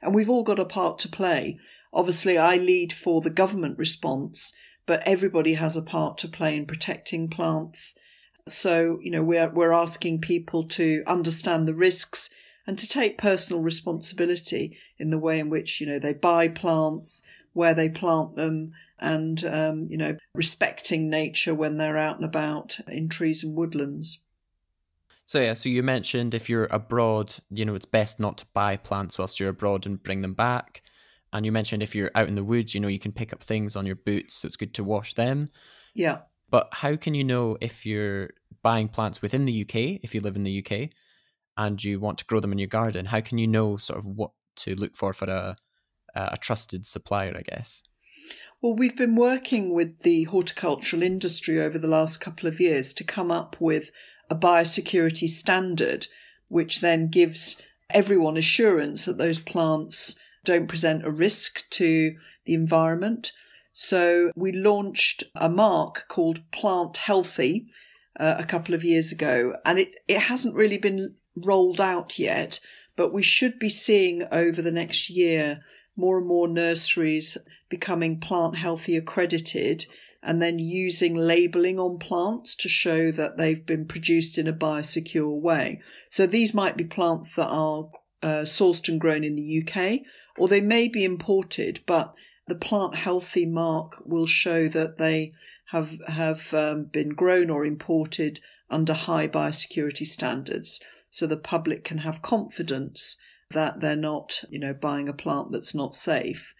And 0.02 0.16
we've 0.16 0.30
all 0.30 0.44
got 0.44 0.60
a 0.60 0.66
part 0.66 1.00
to 1.00 1.10
play. 1.10 1.60
Obviously, 1.94 2.38
I 2.38 2.56
lead 2.56 2.94
for 2.94 3.20
the 3.20 3.30
government 3.30 3.78
response, 3.78 4.54
but 4.86 5.04
everybody 5.06 5.56
has 5.56 5.76
a 5.76 5.82
part 5.82 6.18
to 6.20 6.30
play 6.30 6.56
in 6.56 6.66
protecting 6.66 7.30
plants. 7.30 7.98
So, 8.48 9.00
you 9.02 9.12
know, 9.12 9.22
we're, 9.22 9.50
we're 9.50 9.74
asking 9.74 10.22
people 10.22 10.68
to 10.70 11.04
understand 11.06 11.68
the 11.68 11.76
risks 11.76 12.30
and 12.72 12.80
to 12.80 12.88
take 12.88 13.18
personal 13.18 13.62
responsibility 13.62 14.78
in 14.98 15.10
the 15.10 15.18
way 15.18 15.40
in 15.40 15.50
which 15.50 15.82
you 15.82 15.88
know 15.88 16.00
they 16.00 16.14
buy 16.14 16.48
plants, 16.48 17.22
where 17.52 17.74
they 17.74 17.90
plant 17.90 18.38
them, 18.38 18.72
and 18.98 19.44
um, 19.44 19.88
you 19.90 19.98
know 19.98 20.16
respecting 20.34 21.10
nature 21.10 21.54
when 21.54 21.76
they're 21.76 21.98
out 21.98 22.16
and 22.16 22.24
about 22.24 22.80
in 22.88 23.10
trees 23.10 23.44
and 23.44 23.58
woodlands. 23.58 24.20
So 25.26 25.42
yeah, 25.42 25.54
so 25.54 25.68
you 25.68 25.84
mentioned 25.84 26.34
if 26.34 26.50
you're 26.50 26.70
abroad, 26.72 27.36
you 27.50 27.66
know 27.66 27.76
it's 27.76 27.84
best 27.84 28.22
not 28.22 28.38
to 28.38 28.46
buy 28.54 28.78
plants 28.78 29.20
whilst 29.20 29.38
you're 29.38 29.50
abroad 29.50 29.86
and 29.86 30.02
bring 30.02 30.22
them 30.22 30.34
back. 30.34 30.82
And 31.34 31.46
you 31.46 31.52
mentioned 31.52 31.84
if 31.84 31.94
you're 31.94 32.12
out 32.16 32.30
in 32.30 32.36
the 32.36 32.44
woods, 32.46 32.74
you 32.74 32.80
know 32.80 32.88
you 32.88 33.00
can 33.00 33.12
pick 33.12 33.34
up 33.34 33.44
things 33.44 33.76
on 33.76 33.86
your 33.86 33.98
boots, 33.98 34.36
so 34.36 34.46
it's 34.46 34.56
good 34.56 34.74
to 34.76 34.84
wash 34.86 35.14
them. 35.16 35.50
Yeah. 35.94 36.20
But 36.50 36.70
how 36.72 36.96
can 36.96 37.16
you 37.16 37.26
know 37.26 37.58
if 37.60 37.86
you're 37.86 38.30
buying 38.62 38.88
plants 38.88 39.22
within 39.22 39.44
the 39.44 39.62
UK, 39.64 40.00
if 40.04 40.16
you 40.16 40.22
live 40.22 40.38
in 40.38 40.44
the 40.44 40.66
UK, 40.66 40.92
and 41.66 41.84
you 41.84 42.00
want 42.00 42.18
to 42.18 42.26
grow 42.26 42.40
them 42.40 42.52
in 42.52 42.58
your 42.58 42.68
garden, 42.68 43.06
how 43.06 43.22
can 43.22 43.38
you 43.38 43.48
know 43.48 43.78
sort 43.78 44.00
of 44.00 44.06
what 44.06 44.32
to 44.58 44.76
look 44.76 44.96
for 44.96 45.14
for 45.14 45.30
a 45.30 45.56
a 46.14 46.38
trusted 46.38 46.86
supplier, 46.86 47.34
I 47.38 47.42
guess? 47.42 47.84
Well, 48.62 48.76
we've 48.76 48.98
been 48.98 49.16
working 49.16 49.74
with 49.74 50.00
the 50.00 50.26
horticultural 50.26 51.04
industry 51.04 51.62
over 51.62 51.80
the 51.80 51.88
last 51.88 52.20
couple 52.20 52.50
of 52.50 52.60
years 52.60 52.94
to 52.94 53.04
come 53.04 53.32
up 53.32 53.56
with 53.60 53.92
a 54.30 54.36
biosecurity 54.36 55.30
standard, 55.30 56.08
which 56.48 56.82
then 56.82 57.08
gives 57.08 57.58
everyone 57.90 58.38
assurance 58.38 59.06
that 59.06 59.18
those 59.18 59.40
plants 59.40 60.16
don't 60.44 60.68
present 60.68 61.06
a 61.06 61.12
risk 61.12 61.70
to 61.70 62.16
the 62.46 62.54
environment. 62.54 63.32
So 63.72 64.32
we 64.36 64.52
launched 64.52 65.24
a 65.36 65.50
mark 65.50 66.06
called 66.10 66.52
Plant 66.52 66.98
Healthy 66.98 67.68
uh, 68.20 68.36
a 68.38 68.44
couple 68.44 68.76
of 68.76 68.84
years 68.84 69.12
ago, 69.12 69.56
and 69.66 69.80
it, 69.80 69.90
it 70.08 70.20
hasn't 70.20 70.56
really 70.56 70.78
been 70.78 71.16
rolled 71.36 71.82
out 71.82 72.20
yet, 72.20 72.60
but 72.96 73.14
we 73.14 73.24
should 73.24 73.60
be 73.60 73.70
seeing 73.70 74.24
over 74.32 74.62
the 74.62 74.72
next 74.72 75.10
year 75.10 75.62
more 75.96 76.18
and 76.18 76.28
more 76.28 76.48
nurseries 76.48 77.38
becoming 77.70 78.20
plant 78.20 78.56
healthy 78.56 78.96
accredited 78.96 79.86
and 80.24 80.42
then 80.42 80.60
using 80.60 81.16
labeling 81.16 81.80
on 81.80 81.98
plants 81.98 82.56
to 82.56 82.70
show 82.70 83.12
that 83.12 83.38
they've 83.38 83.66
been 83.66 83.86
produced 83.86 84.38
in 84.38 84.48
a 84.48 84.54
biosecure 84.54 85.40
way. 85.42 85.82
So 86.10 86.28
these 86.28 86.54
might 86.54 86.78
be 86.78 86.84
plants 86.84 87.36
that 87.36 87.48
are 87.48 87.90
uh, 88.22 88.44
sourced 88.44 88.88
and 88.88 89.02
grown 89.02 89.24
in 89.24 89.36
the 89.36 89.64
UK, 89.64 90.02
or 90.38 90.48
they 90.48 90.62
may 90.62 90.88
be 90.88 91.04
imported, 91.04 91.80
but 91.88 92.14
the 92.48 92.56
plant 92.56 92.96
healthy 92.96 93.48
mark 93.48 93.98
will 94.06 94.28
show 94.28 94.68
that 94.68 94.98
they 94.98 95.34
have 95.70 96.00
have 96.08 96.54
um, 96.54 96.84
been 96.84 97.10
grown 97.10 97.50
or 97.50 97.66
imported 97.66 98.42
under 98.70 98.94
high 98.94 99.28
biosecurity 99.28 100.06
standards 100.06 100.80
so 101.12 101.28
the 101.28 101.38
public 101.38 101.84
can 101.84 102.00
have 102.00 102.24
confidence 102.24 103.18
that 103.52 103.82
they're 103.82 103.96
not, 103.96 104.44
you 104.50 104.58
know, 104.58 104.74
buying 104.74 105.08
a 105.08 105.14
plant 105.14 105.52
that's 105.52 105.76
not 105.76 105.94
safe. 105.94 106.56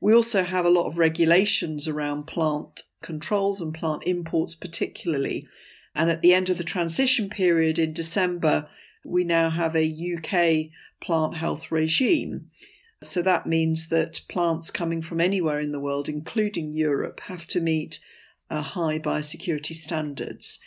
We 0.00 0.14
also 0.14 0.44
have 0.44 0.64
a 0.64 0.70
lot 0.70 0.86
of 0.86 0.96
regulations 0.96 1.88
around 1.88 2.26
plant 2.26 2.82
controls 3.02 3.60
and 3.60 3.74
plant 3.74 4.04
imports, 4.06 4.54
particularly. 4.54 5.46
And 5.94 6.10
at 6.10 6.22
the 6.22 6.32
end 6.32 6.48
of 6.50 6.58
the 6.58 6.64
transition 6.64 7.28
period 7.28 7.78
in 7.78 7.92
December, 7.92 8.68
we 9.04 9.24
now 9.24 9.50
have 9.50 9.74
a 9.74 9.86
UK 10.14 10.70
plant 11.00 11.36
health 11.36 11.72
regime. 11.72 12.50
So 13.02 13.22
that 13.22 13.46
means 13.46 13.88
that 13.88 14.20
plants 14.28 14.70
coming 14.70 15.02
from 15.02 15.20
anywhere 15.20 15.60
in 15.60 15.72
the 15.72 15.80
world, 15.80 16.08
including 16.08 16.72
Europe, 16.72 17.20
have 17.24 17.46
to 17.48 17.60
meet 17.60 17.98
high 18.50 18.98
biosecurity 18.98 19.74
standards. 19.74 20.60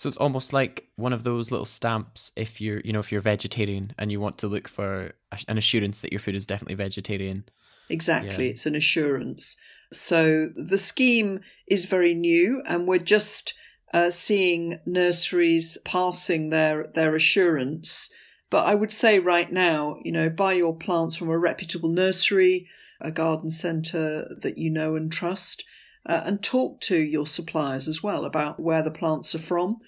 So 0.00 0.08
it's 0.08 0.16
almost 0.16 0.54
like 0.54 0.88
one 0.96 1.12
of 1.12 1.24
those 1.24 1.50
little 1.50 1.66
stamps 1.66 2.32
if 2.34 2.58
you're, 2.58 2.80
you 2.86 2.90
know, 2.90 3.00
if 3.00 3.12
you're 3.12 3.20
vegetarian 3.20 3.92
and 3.98 4.10
you 4.10 4.18
want 4.18 4.38
to 4.38 4.48
look 4.48 4.66
for 4.66 5.12
an 5.46 5.58
assurance 5.58 6.00
that 6.00 6.10
your 6.10 6.20
food 6.20 6.34
is 6.34 6.46
definitely 6.46 6.76
vegetarian. 6.76 7.44
Exactly, 7.90 8.46
yeah. 8.46 8.52
it's 8.52 8.64
an 8.64 8.74
assurance. 8.74 9.58
So 9.92 10.48
the 10.56 10.78
scheme 10.78 11.40
is 11.66 11.84
very 11.84 12.14
new, 12.14 12.62
and 12.66 12.88
we're 12.88 12.96
just 12.96 13.52
uh, 13.92 14.08
seeing 14.08 14.80
nurseries 14.86 15.76
passing 15.84 16.48
their 16.48 16.86
their 16.94 17.14
assurance. 17.14 18.08
But 18.48 18.64
I 18.64 18.76
would 18.76 18.92
say 18.92 19.18
right 19.18 19.52
now, 19.52 19.98
you 20.02 20.12
know, 20.12 20.30
buy 20.30 20.54
your 20.54 20.74
plants 20.74 21.16
from 21.16 21.28
a 21.28 21.38
reputable 21.38 21.90
nursery, 21.90 22.68
a 23.02 23.10
garden 23.10 23.50
centre 23.50 24.34
that 24.40 24.56
you 24.56 24.70
know 24.70 24.96
and 24.96 25.12
trust 25.12 25.62
uh, 26.06 26.22
and 26.24 26.42
talk 26.42 26.80
to 26.80 26.96
your 26.96 27.26
suppliers 27.26 27.88
as 27.88 28.02
well 28.02 28.24
about 28.24 28.60
where 28.60 28.82
the 28.82 28.90
plants 28.90 29.34
are 29.34 29.38
from. 29.38 29.78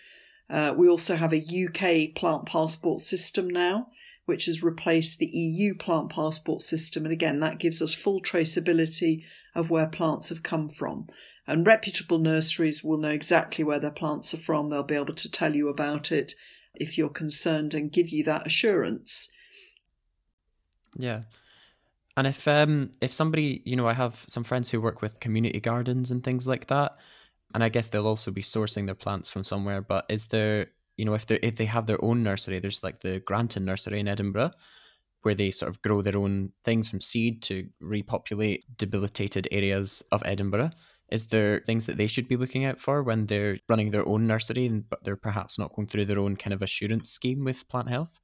Uh, 0.50 0.74
we 0.76 0.88
also 0.88 1.16
have 1.16 1.32
a 1.32 1.38
UK 1.38 2.14
plant 2.14 2.46
passport 2.46 3.00
system 3.00 3.48
now, 3.48 3.88
which 4.26 4.44
has 4.44 4.62
replaced 4.62 5.18
the 5.18 5.30
EU 5.32 5.74
plant 5.74 6.10
passport 6.10 6.62
system. 6.62 7.04
And 7.04 7.12
again, 7.12 7.40
that 7.40 7.58
gives 7.58 7.80
us 7.80 7.94
full 7.94 8.20
traceability 8.20 9.24
of 9.54 9.70
where 9.70 9.86
plants 9.86 10.28
have 10.28 10.42
come 10.42 10.68
from. 10.68 11.06
And 11.46 11.66
reputable 11.66 12.18
nurseries 12.18 12.84
will 12.84 12.98
know 12.98 13.10
exactly 13.10 13.64
where 13.64 13.80
their 13.80 13.90
plants 13.90 14.32
are 14.32 14.38
from. 14.38 14.68
They'll 14.68 14.82
be 14.82 14.94
able 14.94 15.14
to 15.14 15.30
tell 15.30 15.56
you 15.56 15.68
about 15.68 16.12
it 16.12 16.34
if 16.74 16.96
you're 16.96 17.08
concerned 17.08 17.74
and 17.74 17.92
give 17.92 18.10
you 18.10 18.22
that 18.24 18.46
assurance. 18.46 19.28
Yeah. 20.96 21.22
And 22.16 22.26
if 22.26 22.46
um 22.46 22.90
if 23.00 23.12
somebody, 23.12 23.62
you 23.64 23.76
know, 23.76 23.88
I 23.88 23.94
have 23.94 24.24
some 24.28 24.44
friends 24.44 24.70
who 24.70 24.80
work 24.80 25.02
with 25.02 25.20
community 25.20 25.60
gardens 25.60 26.10
and 26.10 26.22
things 26.22 26.46
like 26.46 26.66
that, 26.68 26.98
and 27.54 27.64
I 27.64 27.68
guess 27.68 27.88
they'll 27.88 28.06
also 28.06 28.30
be 28.30 28.42
sourcing 28.42 28.86
their 28.86 28.94
plants 28.94 29.30
from 29.30 29.44
somewhere, 29.44 29.80
but 29.82 30.06
is 30.08 30.26
there, 30.26 30.68
you 30.96 31.04
know, 31.04 31.14
if 31.14 31.26
they 31.26 31.36
if 31.36 31.56
they 31.56 31.64
have 31.66 31.86
their 31.86 32.02
own 32.04 32.22
nursery, 32.22 32.58
there's 32.58 32.82
like 32.82 33.00
the 33.00 33.20
Granton 33.20 33.64
nursery 33.64 34.00
in 34.00 34.08
Edinburgh 34.08 34.52
where 35.22 35.34
they 35.34 35.50
sort 35.50 35.70
of 35.70 35.80
grow 35.82 36.02
their 36.02 36.16
own 36.16 36.50
things 36.64 36.88
from 36.88 37.00
seed 37.00 37.42
to 37.42 37.68
repopulate 37.80 38.64
debilitated 38.76 39.48
areas 39.52 40.02
of 40.12 40.22
Edinburgh. 40.26 40.70
Is 41.10 41.26
there 41.26 41.60
things 41.66 41.86
that 41.86 41.96
they 41.96 42.06
should 42.06 42.28
be 42.28 42.36
looking 42.36 42.64
out 42.64 42.80
for 42.80 43.02
when 43.02 43.26
they're 43.26 43.58
running 43.68 43.90
their 43.90 44.06
own 44.06 44.26
nursery, 44.26 44.68
but 44.68 45.04
they're 45.04 45.16
perhaps 45.16 45.58
not 45.58 45.74
going 45.74 45.88
through 45.88 46.06
their 46.06 46.18
own 46.18 46.36
kind 46.36 46.54
of 46.54 46.62
assurance 46.62 47.10
scheme 47.10 47.44
with 47.44 47.68
plant 47.68 47.88
health? 47.88 48.18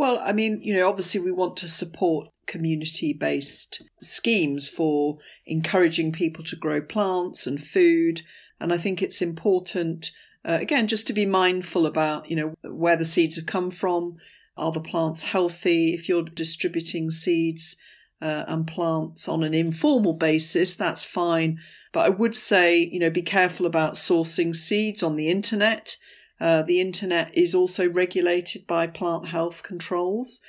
Well, 0.00 0.18
I 0.24 0.32
mean, 0.32 0.62
you 0.62 0.72
know, 0.72 0.88
obviously 0.88 1.20
we 1.20 1.30
want 1.30 1.58
to 1.58 1.68
support 1.68 2.28
community 2.46 3.12
based 3.12 3.82
schemes 4.00 4.66
for 4.66 5.18
encouraging 5.44 6.10
people 6.10 6.42
to 6.44 6.56
grow 6.56 6.80
plants 6.80 7.46
and 7.46 7.62
food. 7.62 8.22
And 8.58 8.72
I 8.72 8.78
think 8.78 9.02
it's 9.02 9.20
important, 9.20 10.10
uh, 10.42 10.56
again, 10.58 10.86
just 10.86 11.06
to 11.08 11.12
be 11.12 11.26
mindful 11.26 11.84
about, 11.84 12.30
you 12.30 12.36
know, 12.36 12.54
where 12.62 12.96
the 12.96 13.04
seeds 13.04 13.36
have 13.36 13.44
come 13.44 13.70
from. 13.70 14.16
Are 14.56 14.72
the 14.72 14.80
plants 14.80 15.32
healthy? 15.32 15.92
If 15.92 16.08
you're 16.08 16.22
distributing 16.22 17.10
seeds 17.10 17.76
uh, 18.22 18.44
and 18.48 18.66
plants 18.66 19.28
on 19.28 19.42
an 19.42 19.52
informal 19.52 20.14
basis, 20.14 20.76
that's 20.76 21.04
fine. 21.04 21.58
But 21.92 22.06
I 22.06 22.08
would 22.08 22.34
say, 22.34 22.78
you 22.78 23.00
know, 23.00 23.10
be 23.10 23.20
careful 23.20 23.66
about 23.66 23.96
sourcing 23.96 24.56
seeds 24.56 25.02
on 25.02 25.16
the 25.16 25.28
internet. 25.28 25.98
Uh, 26.40 26.62
the 26.62 26.80
internet 26.80 27.30
is 27.34 27.54
also 27.54 27.88
regulated 27.88 28.66
by 28.66 28.86
plant 28.86 29.28
health 29.28 29.62
controls. 29.62 30.40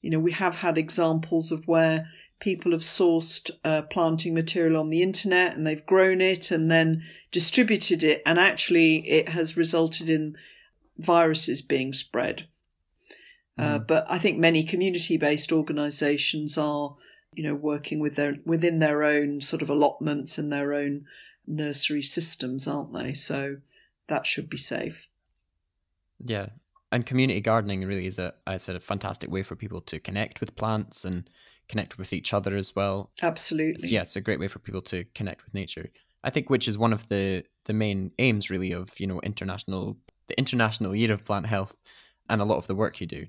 You 0.00 0.10
know, 0.10 0.18
we 0.18 0.32
have 0.32 0.56
had 0.56 0.78
examples 0.78 1.50
of 1.50 1.66
where 1.66 2.08
people 2.40 2.72
have 2.72 2.82
sourced 2.82 3.50
uh, 3.64 3.82
planting 3.82 4.34
material 4.34 4.80
on 4.80 4.90
the 4.90 5.02
internet 5.02 5.56
and 5.56 5.66
they've 5.66 5.86
grown 5.86 6.20
it 6.20 6.50
and 6.50 6.70
then 6.70 7.02
distributed 7.30 8.02
it, 8.04 8.22
and 8.26 8.38
actually 8.38 9.08
it 9.08 9.28
has 9.30 9.56
resulted 9.56 10.08
in 10.08 10.36
viruses 10.98 11.62
being 11.62 11.92
spread. 11.92 12.46
Mm. 13.58 13.64
Uh, 13.64 13.78
but 13.78 14.06
I 14.08 14.18
think 14.18 14.38
many 14.38 14.64
community-based 14.64 15.52
organisations 15.52 16.56
are 16.58 16.96
you 17.34 17.42
know, 17.42 17.54
working 17.54 17.98
with 17.98 18.16
their 18.16 18.36
within 18.44 18.78
their 18.78 19.02
own 19.02 19.40
sort 19.40 19.62
of 19.62 19.70
allotments 19.70 20.38
and 20.38 20.52
their 20.52 20.74
own 20.74 21.06
nursery 21.46 22.02
systems, 22.02 22.68
aren't 22.68 22.92
they? 22.92 23.14
So 23.14 23.56
that 24.08 24.26
should 24.26 24.50
be 24.50 24.58
safe. 24.58 25.08
Yeah. 26.24 26.46
And 26.90 27.06
community 27.06 27.40
gardening 27.40 27.84
really 27.86 28.06
is 28.06 28.18
a, 28.18 28.34
I 28.46 28.58
said, 28.58 28.76
a 28.76 28.80
fantastic 28.80 29.30
way 29.30 29.42
for 29.42 29.56
people 29.56 29.80
to 29.82 29.98
connect 29.98 30.40
with 30.40 30.56
plants 30.56 31.04
and 31.04 31.28
connect 31.68 31.96
with 31.96 32.12
each 32.12 32.34
other 32.34 32.54
as 32.54 32.76
well. 32.76 33.10
Absolutely. 33.22 33.74
It's, 33.74 33.90
yeah, 33.90 34.02
it's 34.02 34.16
a 34.16 34.20
great 34.20 34.38
way 34.38 34.48
for 34.48 34.58
people 34.58 34.82
to 34.82 35.04
connect 35.14 35.44
with 35.44 35.54
nature. 35.54 35.88
I 36.22 36.30
think 36.30 36.50
which 36.50 36.68
is 36.68 36.78
one 36.78 36.92
of 36.92 37.08
the 37.08 37.44
the 37.64 37.72
main 37.72 38.12
aims 38.18 38.50
really 38.50 38.72
of, 38.72 38.98
you 39.00 39.06
know, 39.06 39.20
international 39.20 39.96
the 40.28 40.38
International 40.38 40.94
Year 40.94 41.12
of 41.12 41.24
Plant 41.24 41.46
Health 41.46 41.74
and 42.28 42.40
a 42.40 42.44
lot 42.44 42.58
of 42.58 42.66
the 42.66 42.74
work 42.74 43.00
you 43.00 43.06
do. 43.06 43.26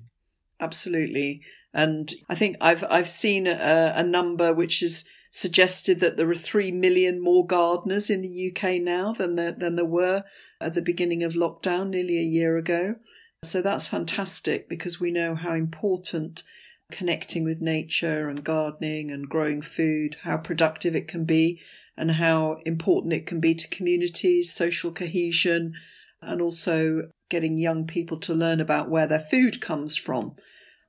Absolutely. 0.59 1.41
And 1.73 2.13
I 2.29 2.35
think 2.35 2.57
I've 2.61 2.83
I've 2.89 3.09
seen 3.09 3.47
a, 3.47 3.93
a 3.95 4.03
number 4.03 4.53
which 4.53 4.83
is 4.83 5.05
suggested 5.35 5.99
that 5.99 6.15
there 6.15 6.29
are 6.29 6.35
three 6.35 6.71
million 6.71 7.19
more 7.19 7.43
gardeners 7.43 8.07
in 8.07 8.21
the 8.21 8.51
UK 8.51 8.79
now 8.79 9.11
than 9.11 9.33
there 9.33 9.51
than 9.51 9.75
there 9.75 9.83
were 9.83 10.23
at 10.61 10.75
the 10.75 10.81
beginning 10.81 11.23
of 11.23 11.33
lockdown 11.33 11.89
nearly 11.89 12.19
a 12.19 12.21
year 12.21 12.55
ago. 12.55 12.95
So 13.41 13.59
that's 13.59 13.87
fantastic 13.87 14.69
because 14.69 14.99
we 14.99 15.09
know 15.09 15.33
how 15.33 15.55
important 15.55 16.43
connecting 16.91 17.43
with 17.43 17.61
nature 17.61 18.29
and 18.29 18.43
gardening 18.43 19.09
and 19.09 19.27
growing 19.27 19.63
food, 19.63 20.17
how 20.21 20.37
productive 20.37 20.95
it 20.95 21.07
can 21.07 21.25
be, 21.25 21.59
and 21.97 22.11
how 22.11 22.59
important 22.63 23.11
it 23.13 23.25
can 23.25 23.39
be 23.39 23.55
to 23.55 23.67
communities, 23.69 24.53
social 24.53 24.91
cohesion, 24.91 25.73
and 26.21 26.43
also 26.43 27.09
getting 27.29 27.57
young 27.57 27.87
people 27.87 28.19
to 28.19 28.35
learn 28.35 28.61
about 28.61 28.87
where 28.87 29.07
their 29.07 29.19
food 29.19 29.59
comes 29.59 29.97
from. 29.97 30.35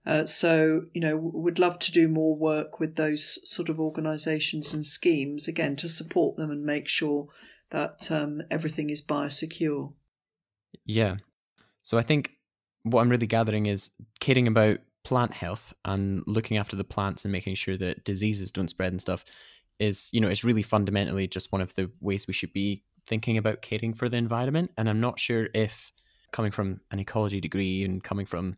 Uh, 0.06 0.26
so, 0.26 0.82
you 0.92 1.00
know, 1.00 1.16
would 1.16 1.58
love 1.58 1.78
to 1.78 1.90
do 1.90 2.08
more 2.08 2.36
work 2.36 2.78
with 2.78 2.96
those 2.96 3.38
sort 3.48 3.68
of 3.68 3.80
organisations 3.80 4.74
and 4.74 4.84
schemes, 4.84 5.48
again, 5.48 5.76
to 5.76 5.88
support 5.88 6.36
them 6.36 6.50
and 6.50 6.64
make 6.64 6.86
sure 6.86 7.28
that 7.70 8.10
um, 8.10 8.42
everything 8.50 8.90
is 8.90 9.00
biosecure. 9.00 9.92
Yeah. 10.84 11.16
So 11.82 11.96
I 11.96 12.02
think 12.02 12.32
what 12.82 13.00
I'm 13.00 13.08
really 13.08 13.26
gathering 13.26 13.66
is 13.66 13.90
caring 14.20 14.46
about 14.46 14.78
plant 15.04 15.32
health 15.32 15.72
and 15.84 16.22
looking 16.26 16.56
after 16.56 16.76
the 16.76 16.84
plants 16.84 17.24
and 17.24 17.32
making 17.32 17.54
sure 17.54 17.76
that 17.78 18.04
diseases 18.04 18.50
don't 18.50 18.70
spread 18.70 18.92
and 18.92 19.00
stuff 19.00 19.24
is, 19.78 20.08
you 20.12 20.20
know, 20.20 20.28
it's 20.28 20.44
really 20.44 20.62
fundamentally 20.62 21.26
just 21.26 21.52
one 21.52 21.60
of 21.60 21.74
the 21.74 21.90
ways 22.00 22.26
we 22.26 22.34
should 22.34 22.52
be 22.52 22.82
thinking 23.06 23.36
about 23.38 23.62
caring 23.62 23.94
for 23.94 24.08
the 24.08 24.16
environment. 24.16 24.70
And 24.76 24.88
I'm 24.88 25.00
not 25.00 25.18
sure 25.18 25.48
if 25.54 25.92
coming 26.32 26.50
from 26.50 26.80
an 26.90 26.98
ecology 26.98 27.40
degree 27.40 27.84
and 27.84 28.02
coming 28.02 28.26
from 28.26 28.56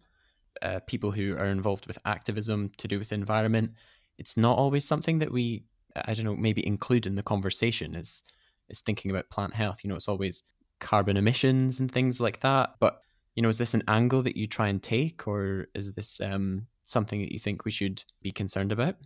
uh, 0.63 0.81
people 0.87 1.11
who 1.11 1.37
are 1.37 1.47
involved 1.47 1.87
with 1.87 1.99
activism 2.05 2.71
to 2.79 2.89
do 2.89 2.99
with 2.99 3.13
environment, 3.13 3.73
it's 4.19 4.37
not 4.37 4.59
always 4.59 4.85
something 4.85 5.19
that 5.19 5.33
we, 5.33 5.65
I 5.95 6.15
don't 6.15 6.25
know, 6.25 6.37
maybe 6.37 6.67
include 6.67 7.07
in 7.07 7.15
the 7.15 7.23
conversation 7.23 7.95
is 7.95 8.23
is 8.69 8.81
thinking 8.81 9.11
about 9.11 9.31
plant 9.31 9.55
health. 9.55 9.81
You 9.83 9.89
know, 9.89 9.97
it's 9.97 10.09
always 10.09 10.43
carbon 10.81 11.17
emissions 11.17 11.81
and 11.81 11.91
things 11.91 12.21
like 12.21 12.41
that. 12.41 12.75
But 12.81 13.01
you 13.35 13.43
know, 13.43 13.49
is 13.49 13.59
this 13.59 13.75
an 13.75 13.85
angle 13.87 14.23
that 14.23 14.37
you 14.37 14.47
try 14.47 14.69
and 14.69 14.83
take, 14.83 15.29
or 15.29 15.67
is 15.75 15.93
this 15.93 16.21
um, 16.21 16.67
something 16.85 17.21
that 17.21 17.33
you 17.33 17.39
think 17.39 17.65
we 17.65 17.71
should 17.71 18.03
be 18.23 18.33
concerned 18.33 18.73
about? 18.73 18.97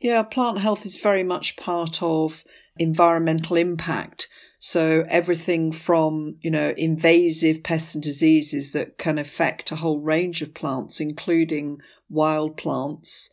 Yeah, 0.00 0.22
plant 0.22 0.58
health 0.58 0.86
is 0.86 0.98
very 0.98 1.22
much 1.22 1.56
part 1.56 2.02
of 2.02 2.42
environmental 2.78 3.56
impact. 3.56 4.28
So 4.58 5.04
everything 5.08 5.72
from, 5.72 6.36
you 6.40 6.50
know, 6.50 6.72
invasive 6.76 7.62
pests 7.62 7.94
and 7.94 8.02
diseases 8.02 8.72
that 8.72 8.96
can 8.96 9.18
affect 9.18 9.70
a 9.70 9.76
whole 9.76 10.00
range 10.00 10.40
of 10.40 10.54
plants, 10.54 11.00
including 11.00 11.80
wild 12.08 12.56
plants, 12.56 13.30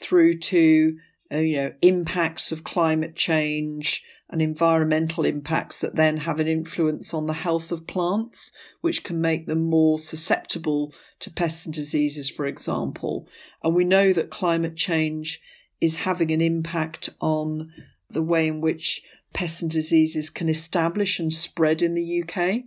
through 0.00 0.38
to, 0.38 0.96
uh, 1.32 1.38
you 1.38 1.56
know, 1.56 1.72
impacts 1.80 2.50
of 2.50 2.64
climate 2.64 3.14
change 3.14 4.02
and 4.28 4.42
environmental 4.42 5.24
impacts 5.24 5.80
that 5.80 5.96
then 5.96 6.18
have 6.18 6.40
an 6.40 6.48
influence 6.48 7.14
on 7.14 7.26
the 7.26 7.32
health 7.32 7.70
of 7.70 7.86
plants, 7.86 8.52
which 8.80 9.04
can 9.04 9.20
make 9.20 9.46
them 9.46 9.62
more 9.62 9.98
susceptible 9.98 10.92
to 11.20 11.30
pests 11.30 11.66
and 11.66 11.74
diseases, 11.74 12.30
for 12.30 12.46
example. 12.46 13.28
And 13.62 13.74
we 13.74 13.84
know 13.84 14.12
that 14.12 14.30
climate 14.30 14.76
change 14.76 15.40
is 15.80 15.96
having 15.96 16.30
an 16.30 16.40
impact 16.40 17.08
on 17.20 17.72
the 18.08 18.22
way 18.22 18.46
in 18.46 18.60
which 18.60 19.02
pests 19.32 19.62
and 19.62 19.70
diseases 19.70 20.30
can 20.30 20.48
establish 20.48 21.18
and 21.18 21.32
spread 21.32 21.82
in 21.82 21.94
the 21.94 22.22
UK. 22.22 22.62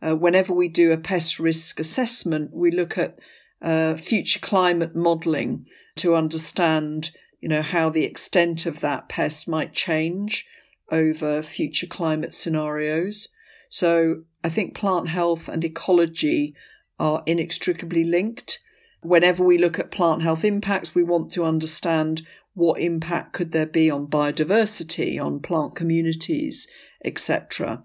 Uh, 0.00 0.16
whenever 0.16 0.52
we 0.52 0.68
do 0.68 0.92
a 0.92 0.96
pest 0.96 1.38
risk 1.38 1.80
assessment, 1.80 2.50
we 2.52 2.70
look 2.70 2.96
at 2.96 3.18
uh, 3.60 3.94
future 3.96 4.40
climate 4.40 4.94
modelling 4.94 5.66
to 5.96 6.14
understand, 6.14 7.10
you 7.40 7.48
know, 7.48 7.62
how 7.62 7.90
the 7.90 8.04
extent 8.04 8.66
of 8.66 8.80
that 8.80 9.08
pest 9.08 9.48
might 9.48 9.72
change 9.72 10.46
over 10.90 11.42
future 11.42 11.86
climate 11.86 12.32
scenarios. 12.32 13.28
So 13.68 14.22
I 14.42 14.48
think 14.48 14.74
plant 14.74 15.08
health 15.08 15.48
and 15.48 15.64
ecology 15.64 16.54
are 16.98 17.22
inextricably 17.26 18.04
linked. 18.04 18.60
Whenever 19.02 19.44
we 19.44 19.58
look 19.58 19.78
at 19.78 19.90
plant 19.90 20.22
health 20.22 20.44
impacts, 20.44 20.94
we 20.94 21.02
want 21.02 21.30
to 21.32 21.44
understand 21.44 22.26
what 22.58 22.80
impact 22.80 23.32
could 23.32 23.52
there 23.52 23.66
be 23.66 23.88
on 23.88 24.08
biodiversity, 24.08 25.24
on 25.24 25.38
plant 25.38 25.76
communities, 25.76 26.66
etc. 27.04 27.84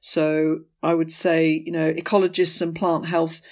So 0.00 0.60
I 0.82 0.94
would 0.94 1.12
say, 1.12 1.62
you 1.66 1.72
know, 1.72 1.92
ecologists 1.92 2.62
and 2.62 2.74
plant 2.74 3.04
health 3.06 3.42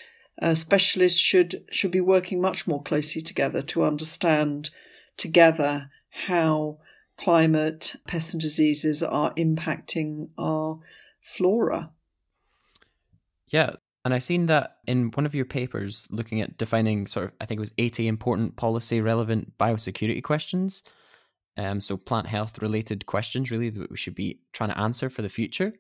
uh, 0.41 0.55
specialists 0.55 1.21
should 1.21 1.63
should 1.71 1.91
be 1.91 2.01
working 2.01 2.41
much 2.41 2.67
more 2.67 2.83
closely 2.83 3.21
together 3.21 3.61
to 3.61 3.85
understand 3.85 4.71
together 5.19 5.91
how 6.27 6.79
climate, 7.19 7.95
pests 8.07 8.33
and 8.33 8.41
diseases 8.41 9.03
are 9.03 9.35
impacting 9.35 10.31
our 10.39 10.81
flora. 11.21 11.91
Yeah, 13.49 13.77
and 14.05 14.13
I've 14.13 14.23
seen 14.23 14.47
that 14.47 14.79
in 14.87 15.11
one 15.13 15.27
of 15.27 15.35
your 15.35 15.45
papers 15.45 16.09
looking 16.11 16.41
at 16.41 16.59
defining 16.59 17.07
sort 17.07 17.27
of, 17.27 17.33
I 17.41 17.47
think 17.47 17.59
it 17.59 17.61
was 17.61 17.73
80 17.79 18.09
important 18.09 18.57
policy 18.57 19.01
relevant 19.01 19.57
biosecurity 19.59 20.23
questions. 20.23 20.83
Um, 21.57 21.81
so 21.81 21.97
plant 21.97 22.27
health 22.27 22.61
related 22.63 23.07
questions 23.07 23.51
really 23.51 23.71
that 23.71 23.91
we 23.91 23.97
should 23.97 24.15
be 24.15 24.41
trying 24.53 24.71
to 24.71 24.79
answer 24.79 25.09
for 25.11 25.23
the 25.23 25.29
future. 25.29 25.75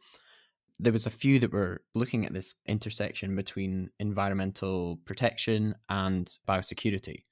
there 0.78 0.92
was 0.92 1.06
a 1.06 1.11
few 1.11 1.38
that 1.38 1.52
were 1.52 1.82
looking 1.94 2.26
at 2.26 2.32
this 2.32 2.54
intersection 2.66 3.37
between 3.37 3.90
environmental 4.00 4.98
protection 5.04 5.74
and 5.88 6.38
biosecurity. 6.48 7.22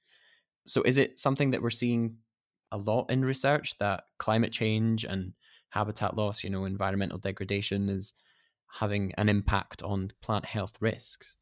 So 0.65 0.81
is 0.83 0.97
it 0.97 1.19
something 1.19 1.51
that 1.51 1.61
we're 1.61 1.69
seeing 1.69 2.17
a 2.71 2.77
lot 2.77 3.11
in 3.11 3.25
research 3.25 3.77
that 3.79 4.03
climate 4.19 4.51
change 4.51 5.03
and 5.03 5.33
habitat 5.69 6.15
loss, 6.15 6.43
you 6.43 6.49
know, 6.49 6.65
environmental 6.65 7.17
degradation 7.17 7.89
is 7.89 8.13
having 8.79 9.13
an 9.17 9.29
impact 9.29 9.81
on 9.83 10.11
plant 10.21 10.45
health 10.45 10.77
risks? 10.79 11.37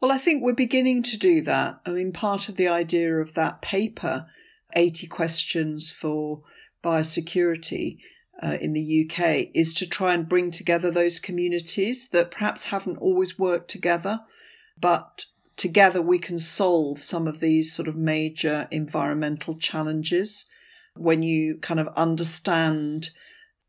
Well, 0.00 0.12
I 0.12 0.18
think 0.18 0.42
we're 0.42 0.52
beginning 0.52 1.02
to 1.04 1.18
do 1.18 1.40
that. 1.42 1.80
I 1.86 1.90
mean, 1.90 2.12
part 2.12 2.48
of 2.48 2.56
the 2.56 2.68
idea 2.68 3.16
of 3.16 3.34
that 3.34 3.62
paper, 3.62 4.26
80 4.74 5.06
questions 5.06 5.90
for 5.90 6.42
biosecurity 6.84 7.98
uh, 8.42 8.58
in 8.60 8.74
the 8.74 9.08
UK, 9.08 9.48
is 9.54 9.72
to 9.74 9.86
try 9.86 10.12
and 10.12 10.28
bring 10.28 10.50
together 10.50 10.90
those 10.90 11.18
communities 11.18 12.10
that 12.10 12.30
perhaps 12.30 12.66
haven't 12.66 12.98
always 12.98 13.38
worked 13.38 13.70
together, 13.70 14.20
but 14.78 15.24
together 15.56 16.02
we 16.02 16.18
can 16.18 16.38
solve 16.38 16.98
some 16.98 17.26
of 17.26 17.40
these 17.40 17.74
sort 17.74 17.88
of 17.88 17.96
major 17.96 18.68
environmental 18.70 19.56
challenges. 19.56 20.44
When 20.94 21.22
you 21.22 21.56
kind 21.56 21.80
of 21.80 21.88
understand, 21.96 23.10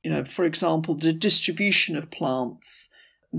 you 0.04 0.12
know, 0.12 0.24
for 0.24 0.46
example, 0.46 0.96
the 0.96 1.14
distribution 1.14 1.96
of 1.96 2.12
plants 2.12 2.90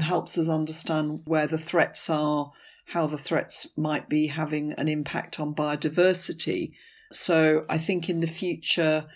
helps 0.00 0.36
us 0.36 0.48
understand 0.48 1.22
where 1.24 1.46
the 1.46 1.58
threats 1.58 2.10
are 2.10 2.52
how 2.88 3.06
the 3.06 3.18
threats 3.18 3.66
might 3.76 4.08
be 4.08 4.28
having 4.28 4.72
an 4.72 4.88
impact 4.88 5.38
on 5.38 5.54
biodiversity. 5.54 6.72
So 7.12 7.64
I 7.68 7.76
think 7.76 8.08
in 8.08 8.20
the 8.20 8.26
future, 8.26 9.06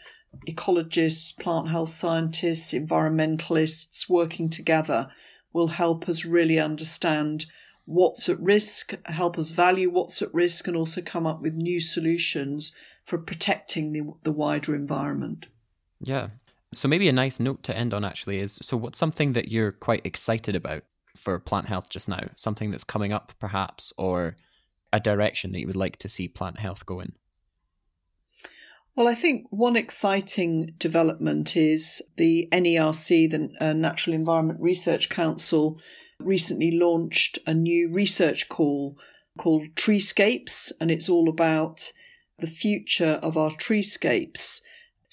ecologists, 0.46 1.36
plant 1.38 1.68
health 1.68 1.88
scientists, 1.88 2.74
environmentalists 2.74 4.10
working 4.10 4.50
together 4.50 5.08
will 5.54 5.68
help 5.68 6.06
us 6.08 6.26
really 6.26 6.58
understand 6.58 7.46
what's 7.86 8.28
at 8.28 8.38
risk, 8.40 8.94
help 9.06 9.38
us 9.38 9.52
value 9.52 9.90
what's 9.90 10.20
at 10.20 10.32
risk, 10.34 10.68
and 10.68 10.76
also 10.76 11.00
come 11.00 11.26
up 11.26 11.40
with 11.40 11.54
new 11.54 11.80
solutions 11.80 12.72
for 13.04 13.16
protecting 13.16 13.92
the, 13.92 14.02
the 14.22 14.32
wider 14.32 14.74
environment. 14.74 15.46
Yeah. 15.98 16.28
So 16.74 16.88
maybe 16.88 17.08
a 17.08 17.12
nice 17.12 17.38
note 17.38 17.62
to 17.64 17.76
end 17.76 17.92
on 17.92 18.04
actually 18.04 18.38
is 18.38 18.58
so 18.62 18.76
what's 18.76 18.98
something 18.98 19.34
that 19.34 19.48
you're 19.48 19.72
quite 19.72 20.06
excited 20.06 20.56
about 20.56 20.84
for 21.16 21.38
plant 21.38 21.66
health 21.66 21.90
just 21.90 22.08
now? 22.08 22.28
Something 22.36 22.70
that's 22.70 22.84
coming 22.84 23.12
up, 23.12 23.32
perhaps, 23.38 23.92
or 23.98 24.36
a 24.92 25.00
direction 25.00 25.52
that 25.52 25.60
you 25.60 25.66
would 25.66 25.76
like 25.76 25.98
to 25.98 26.08
see 26.08 26.28
plant 26.28 26.58
health 26.58 26.86
go 26.86 27.00
in? 27.00 27.12
Well, 28.94 29.08
I 29.08 29.14
think 29.14 29.46
one 29.50 29.76
exciting 29.76 30.74
development 30.76 31.56
is 31.56 32.02
the 32.16 32.48
NERC, 32.52 33.30
the 33.30 33.50
uh, 33.58 33.72
Natural 33.72 34.14
Environment 34.14 34.60
Research 34.60 35.08
Council, 35.08 35.80
recently 36.18 36.70
launched 36.70 37.38
a 37.46 37.54
new 37.54 37.90
research 37.90 38.50
call 38.50 38.98
called 39.38 39.74
Treescapes, 39.76 40.72
and 40.78 40.90
it's 40.90 41.08
all 41.08 41.30
about 41.30 41.92
the 42.38 42.46
future 42.46 43.18
of 43.22 43.36
our 43.36 43.50
treescapes 43.50 44.60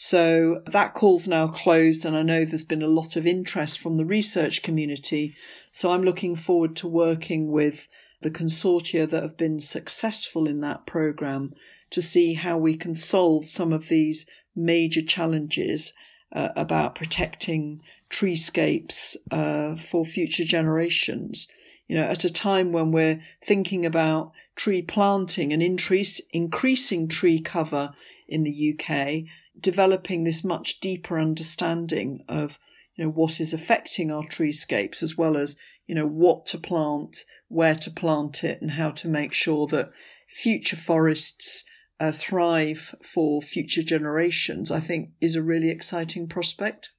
so 0.01 0.61
that 0.65 0.93
call's 0.93 1.27
now 1.27 1.49
closed, 1.49 2.05
and 2.05 2.15
I 2.15 2.21
know 2.21 2.45
there's 2.45 2.63
been 2.63 2.81
a 2.81 2.87
lot 2.87 3.17
of 3.17 3.27
interest 3.27 3.81
from 3.81 3.97
the 3.97 4.05
research 4.05 4.61
community. 4.61 5.35
So 5.73 5.91
I'm 5.91 6.03
looking 6.03 6.37
forward 6.37 6.77
to 6.77 6.87
working 6.87 7.51
with 7.51 7.89
the 8.21 8.31
consortia 8.31 9.09
that 9.09 9.23
have 9.23 9.35
been 9.35 9.59
successful 9.59 10.47
in 10.47 10.61
that 10.61 10.85
program 10.85 11.53
to 11.89 12.01
see 12.01 12.35
how 12.35 12.57
we 12.57 12.77
can 12.77 12.95
solve 12.95 13.49
some 13.49 13.73
of 13.73 13.89
these 13.89 14.25
major 14.55 15.01
challenges 15.01 15.91
uh, 16.31 16.47
about 16.55 16.95
protecting 16.95 17.81
treescapes 18.09 19.17
uh, 19.31 19.75
for 19.75 20.05
future 20.05 20.45
generations. 20.45 21.49
You 21.89 21.97
know, 21.97 22.05
at 22.05 22.23
a 22.23 22.31
time 22.31 22.71
when 22.71 22.93
we're 22.93 23.19
thinking 23.43 23.85
about 23.85 24.31
tree 24.55 24.81
planting 24.81 25.51
and 25.51 25.61
increase, 25.61 26.21
increasing 26.31 27.09
tree 27.09 27.41
cover 27.41 27.91
in 28.29 28.43
the 28.43 28.73
UK, 28.73 29.25
developing 29.61 30.23
this 30.23 30.43
much 30.43 30.79
deeper 30.79 31.19
understanding 31.19 32.23
of 32.27 32.59
you 32.95 33.05
know 33.05 33.11
what 33.11 33.39
is 33.39 33.53
affecting 33.53 34.11
our 34.11 34.23
treescapes 34.23 35.01
as 35.01 35.17
well 35.17 35.37
as 35.37 35.55
you 35.87 35.95
know 35.95 36.07
what 36.07 36.45
to 36.45 36.57
plant 36.57 37.23
where 37.47 37.75
to 37.75 37.89
plant 37.89 38.43
it 38.43 38.61
and 38.61 38.71
how 38.71 38.91
to 38.91 39.07
make 39.07 39.33
sure 39.33 39.67
that 39.67 39.91
future 40.27 40.75
forests 40.75 41.63
uh, 41.99 42.11
thrive 42.11 42.93
for 43.03 43.41
future 43.41 43.83
generations 43.83 44.69
i 44.71 44.79
think 44.79 45.09
is 45.19 45.35
a 45.35 45.41
really 45.41 45.69
exciting 45.69 46.27
prospect. 46.27 46.91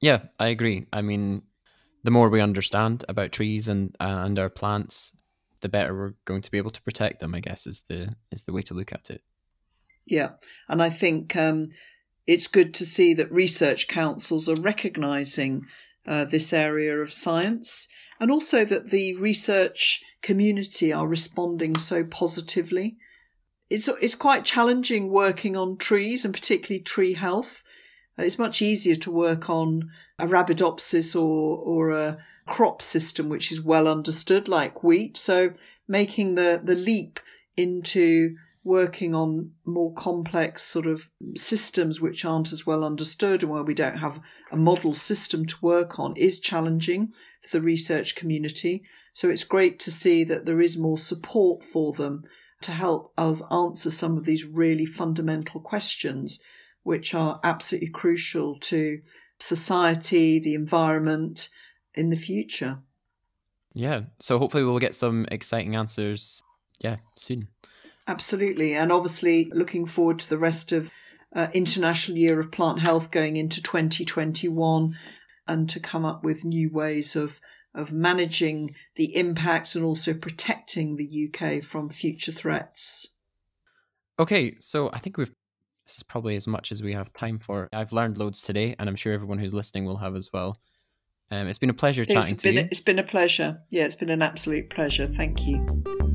Yeah 0.00 0.22
i 0.38 0.48
agree. 0.48 0.86
I 0.92 1.02
mean 1.02 1.42
the 2.04 2.10
more 2.10 2.28
we 2.28 2.40
understand 2.40 3.04
about 3.08 3.32
trees 3.32 3.68
and 3.68 3.94
uh, 4.00 4.22
and 4.24 4.38
our 4.38 4.50
plants 4.50 5.16
the 5.60 5.68
better 5.68 5.94
we're 5.94 6.14
going 6.24 6.42
to 6.42 6.50
be 6.50 6.58
able 6.58 6.70
to 6.70 6.82
protect 6.82 7.20
them 7.20 7.34
i 7.34 7.40
guess 7.40 7.66
is 7.66 7.82
the 7.88 8.14
is 8.30 8.44
the 8.44 8.52
way 8.52 8.62
to 8.62 8.74
look 8.74 8.92
at 8.92 9.10
it 9.10 9.22
yeah. 10.08 10.30
And 10.68 10.82
I 10.82 10.90
think 10.90 11.36
um, 11.36 11.68
it's 12.26 12.46
good 12.46 12.74
to 12.74 12.86
see 12.86 13.14
that 13.14 13.30
research 13.30 13.88
councils 13.88 14.48
are 14.48 14.60
recognising 14.60 15.66
uh, 16.06 16.24
this 16.24 16.52
area 16.52 16.96
of 16.98 17.12
science 17.12 17.88
and 18.18 18.30
also 18.30 18.64
that 18.64 18.90
the 18.90 19.14
research 19.16 20.02
community 20.22 20.92
are 20.92 21.06
responding 21.06 21.76
so 21.76 22.02
positively. 22.02 22.96
It's, 23.70 23.88
it's 24.00 24.14
quite 24.14 24.44
challenging 24.44 25.10
working 25.10 25.56
on 25.56 25.76
trees 25.76 26.24
and 26.24 26.32
particularly 26.32 26.82
tree 26.82 27.14
health. 27.14 27.62
It's 28.16 28.38
much 28.38 28.62
easier 28.62 28.96
to 28.96 29.10
work 29.10 29.48
on 29.48 29.90
Arabidopsis 30.18 31.14
or, 31.14 31.58
or 31.58 31.90
a 31.90 32.18
crop 32.46 32.80
system 32.80 33.28
which 33.28 33.52
is 33.52 33.60
well 33.60 33.86
understood, 33.86 34.48
like 34.48 34.82
wheat. 34.82 35.16
So 35.16 35.50
making 35.86 36.34
the, 36.34 36.60
the 36.62 36.74
leap 36.74 37.20
into 37.56 38.36
working 38.68 39.14
on 39.14 39.50
more 39.64 39.94
complex 39.94 40.62
sort 40.62 40.86
of 40.86 41.08
systems 41.34 42.02
which 42.02 42.22
aren't 42.22 42.52
as 42.52 42.66
well 42.66 42.84
understood 42.84 43.42
and 43.42 43.50
where 43.50 43.62
we 43.62 43.72
don't 43.72 43.96
have 43.96 44.20
a 44.52 44.56
model 44.58 44.92
system 44.92 45.46
to 45.46 45.56
work 45.62 45.98
on 45.98 46.14
is 46.18 46.38
challenging 46.38 47.10
for 47.40 47.56
the 47.56 47.62
research 47.62 48.14
community. 48.14 48.82
So 49.14 49.30
it's 49.30 49.42
great 49.42 49.78
to 49.80 49.90
see 49.90 50.22
that 50.24 50.44
there 50.44 50.60
is 50.60 50.76
more 50.76 50.98
support 50.98 51.64
for 51.64 51.94
them 51.94 52.24
to 52.60 52.72
help 52.72 53.14
us 53.16 53.40
answer 53.50 53.90
some 53.90 54.18
of 54.18 54.26
these 54.26 54.44
really 54.44 54.84
fundamental 54.84 55.62
questions, 55.62 56.38
which 56.82 57.14
are 57.14 57.40
absolutely 57.42 57.88
crucial 57.88 58.58
to 58.60 59.00
society, 59.38 60.38
the 60.38 60.52
environment 60.52 61.48
in 61.94 62.10
the 62.10 62.16
future. 62.16 62.80
Yeah. 63.72 64.02
So 64.20 64.38
hopefully 64.38 64.64
we'll 64.64 64.78
get 64.78 64.94
some 64.94 65.24
exciting 65.30 65.74
answers. 65.74 66.42
Yeah, 66.80 66.96
soon. 67.16 67.48
Absolutely. 68.08 68.74
And 68.74 68.90
obviously, 68.90 69.50
looking 69.54 69.84
forward 69.86 70.18
to 70.20 70.28
the 70.28 70.38
rest 70.38 70.72
of 70.72 70.90
uh, 71.36 71.48
International 71.52 72.16
Year 72.16 72.40
of 72.40 72.50
Plant 72.50 72.80
Health 72.80 73.10
going 73.10 73.36
into 73.36 73.62
2021 73.62 74.96
and 75.46 75.68
to 75.68 75.78
come 75.78 76.04
up 76.06 76.24
with 76.24 76.44
new 76.44 76.70
ways 76.70 77.14
of 77.14 77.40
of 77.74 77.92
managing 77.92 78.74
the 78.96 79.14
impacts 79.14 79.76
and 79.76 79.84
also 79.84 80.14
protecting 80.14 80.96
the 80.96 81.28
UK 81.28 81.62
from 81.62 81.90
future 81.90 82.32
threats. 82.32 83.06
Okay, 84.18 84.56
so 84.58 84.90
I 84.92 84.98
think 84.98 85.18
we've 85.18 85.30
this 85.86 85.96
is 85.96 86.02
probably 86.02 86.34
as 86.34 86.46
much 86.46 86.72
as 86.72 86.82
we 86.82 86.94
have 86.94 87.12
time 87.12 87.38
for. 87.38 87.68
I've 87.72 87.92
learned 87.92 88.18
loads 88.18 88.42
today, 88.42 88.74
and 88.78 88.88
I'm 88.88 88.96
sure 88.96 89.12
everyone 89.12 89.38
who's 89.38 89.54
listening 89.54 89.84
will 89.84 89.98
have 89.98 90.16
as 90.16 90.30
well. 90.32 90.58
Um, 91.30 91.46
it's 91.46 91.58
been 91.58 91.70
a 91.70 91.74
pleasure 91.74 92.04
chatting 92.04 92.34
it's 92.34 92.42
to 92.42 92.52
you. 92.52 92.68
It's 92.70 92.80
been 92.80 92.98
a 92.98 93.02
pleasure. 93.02 93.60
Yeah, 93.70 93.84
it's 93.84 93.96
been 93.96 94.10
an 94.10 94.22
absolute 94.22 94.70
pleasure. 94.70 95.04
Thank 95.04 95.46
you. 95.46 96.07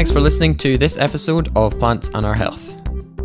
Thanks 0.00 0.10
for 0.10 0.22
listening 0.22 0.56
to 0.56 0.78
this 0.78 0.96
episode 0.96 1.54
of 1.54 1.78
Plants 1.78 2.08
and 2.14 2.24
Our 2.24 2.34
Health. 2.34 2.74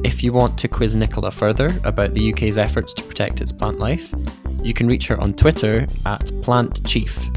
If 0.04 0.22
you 0.22 0.34
want 0.34 0.60
to 0.60 0.68
quiz 0.68 0.94
Nicola 0.94 1.32
further 1.32 1.70
about 1.86 2.14
the 2.14 2.34
UK's 2.34 2.58
efforts 2.58 2.94
to 2.96 3.04
protect 3.04 3.40
its 3.40 3.54
plant 3.54 3.80
life, 3.80 4.14
you 4.62 4.74
can 4.74 4.86
reach 4.86 5.08
her 5.08 5.18
on 5.22 5.36
Twitter 5.36 5.84
at 6.06 6.26
PlantChief. 6.44 7.32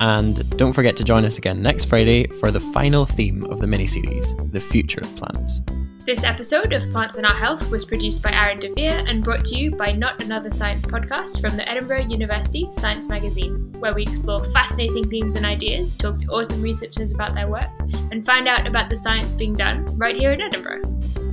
And 0.00 0.48
don't 0.56 0.72
forget 0.72 0.96
to 0.96 1.04
join 1.04 1.26
us 1.26 1.36
again 1.36 1.60
next 1.60 1.90
Friday 1.90 2.26
for 2.40 2.50
the 2.50 2.58
final 2.58 3.04
theme 3.04 3.44
of 3.44 3.58
the 3.58 3.66
mini-series, 3.66 4.34
The 4.50 4.60
Future 4.60 5.02
of 5.02 5.14
Plants. 5.14 5.60
This 6.08 6.24
episode 6.24 6.72
of 6.72 6.90
Plants 6.90 7.18
and 7.18 7.26
Our 7.26 7.34
Health 7.34 7.70
was 7.70 7.84
produced 7.84 8.22
by 8.22 8.30
Aaron 8.32 8.58
Devere 8.58 9.04
and 9.06 9.22
brought 9.22 9.44
to 9.44 9.58
you 9.58 9.72
by 9.72 9.92
Not 9.92 10.22
Another 10.22 10.50
Science 10.50 10.86
podcast 10.86 11.38
from 11.38 11.54
the 11.54 11.68
Edinburgh 11.68 12.06
University 12.08 12.66
Science 12.72 13.10
Magazine, 13.10 13.70
where 13.78 13.92
we 13.92 14.04
explore 14.04 14.42
fascinating 14.46 15.06
themes 15.10 15.34
and 15.34 15.44
ideas, 15.44 15.94
talk 15.94 16.16
to 16.20 16.26
awesome 16.28 16.62
researchers 16.62 17.12
about 17.12 17.34
their 17.34 17.46
work, 17.46 17.68
and 18.10 18.24
find 18.24 18.48
out 18.48 18.66
about 18.66 18.88
the 18.88 18.96
science 18.96 19.34
being 19.34 19.52
done 19.52 19.84
right 19.98 20.16
here 20.16 20.32
in 20.32 20.40
Edinburgh. 20.40 20.80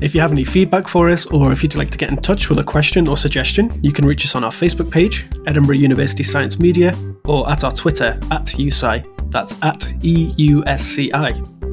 If 0.02 0.14
you 0.14 0.20
have 0.20 0.34
any 0.34 0.44
feedback 0.44 0.90
for 0.90 1.10
us, 1.10 1.26
or 1.28 1.54
if 1.54 1.64
you'd 1.64 1.76
like 1.76 1.92
to 1.92 1.98
get 1.98 2.10
in 2.10 2.18
touch 2.18 2.50
with 2.50 2.60
a 2.60 2.64
question 2.66 3.08
or 3.08 3.16
suggestion, 3.16 3.72
you 3.82 3.94
can 3.94 4.06
reach 4.06 4.26
us 4.26 4.36
on 4.36 4.44
our 4.44 4.52
Facebook 4.52 4.92
page, 4.92 5.26
Edinburgh 5.48 5.78
University 5.78 6.22
Science 6.22 6.60
Media, 6.60 6.94
or 7.24 7.50
at 7.50 7.64
our 7.64 7.72
Twitter 7.72 8.20
at 8.30 8.44
EUSci. 8.48 9.32
That's 9.32 9.54
at 9.62 9.80
EUSCI. 10.02 11.64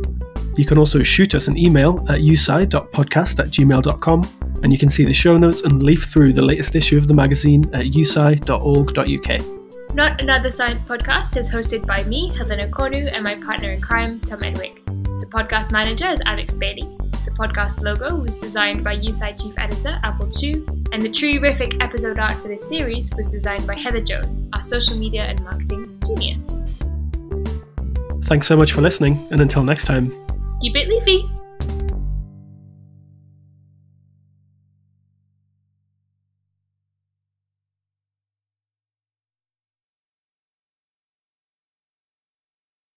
You 0.56 0.66
can 0.66 0.78
also 0.78 1.02
shoot 1.02 1.34
us 1.34 1.48
an 1.48 1.56
email 1.56 2.04
at 2.08 2.20
eusci.podcast 2.20 3.38
at 3.38 3.46
gmail.com, 3.46 4.60
and 4.62 4.72
you 4.72 4.78
can 4.78 4.88
see 4.88 5.04
the 5.04 5.12
show 5.12 5.38
notes 5.38 5.62
and 5.62 5.82
leaf 5.82 6.04
through 6.04 6.34
the 6.34 6.42
latest 6.42 6.74
issue 6.74 6.98
of 6.98 7.08
the 7.08 7.14
magazine 7.14 7.64
at 7.74 7.86
eusci.org.uk. 7.86 9.94
Not 9.94 10.22
Another 10.22 10.50
Science 10.50 10.82
podcast 10.82 11.36
is 11.36 11.50
hosted 11.50 11.86
by 11.86 12.04
me, 12.04 12.34
Helena 12.34 12.68
Konu, 12.68 13.10
and 13.12 13.24
my 13.24 13.34
partner 13.34 13.72
in 13.72 13.80
crime, 13.80 14.20
Tom 14.20 14.42
Edwick. 14.42 14.84
The 14.86 15.28
podcast 15.30 15.72
manager 15.72 16.08
is 16.08 16.22
Alex 16.24 16.54
Bailey. 16.54 16.88
The 17.24 17.30
podcast 17.30 17.82
logo 17.82 18.16
was 18.16 18.38
designed 18.38 18.82
by 18.82 18.96
EUSci 18.96 19.42
chief 19.42 19.54
editor 19.58 19.98
Apple 20.02 20.30
Chu, 20.30 20.66
and 20.92 21.02
the 21.02 21.10
terrific 21.10 21.82
episode 21.82 22.18
art 22.18 22.34
for 22.34 22.48
this 22.48 22.68
series 22.68 23.10
was 23.16 23.26
designed 23.26 23.66
by 23.66 23.74
Heather 23.74 24.00
Jones, 24.00 24.48
our 24.54 24.62
social 24.62 24.96
media 24.96 25.24
and 25.24 25.42
marketing 25.42 25.86
genius. 26.06 26.60
Thanks 28.24 28.46
so 28.46 28.56
much 28.56 28.72
for 28.72 28.80
listening, 28.80 29.26
and 29.30 29.40
until 29.40 29.62
next 29.62 29.84
time. 29.84 30.10
Keep 30.62 30.76
it 30.76 30.86
leafy! 30.86 31.41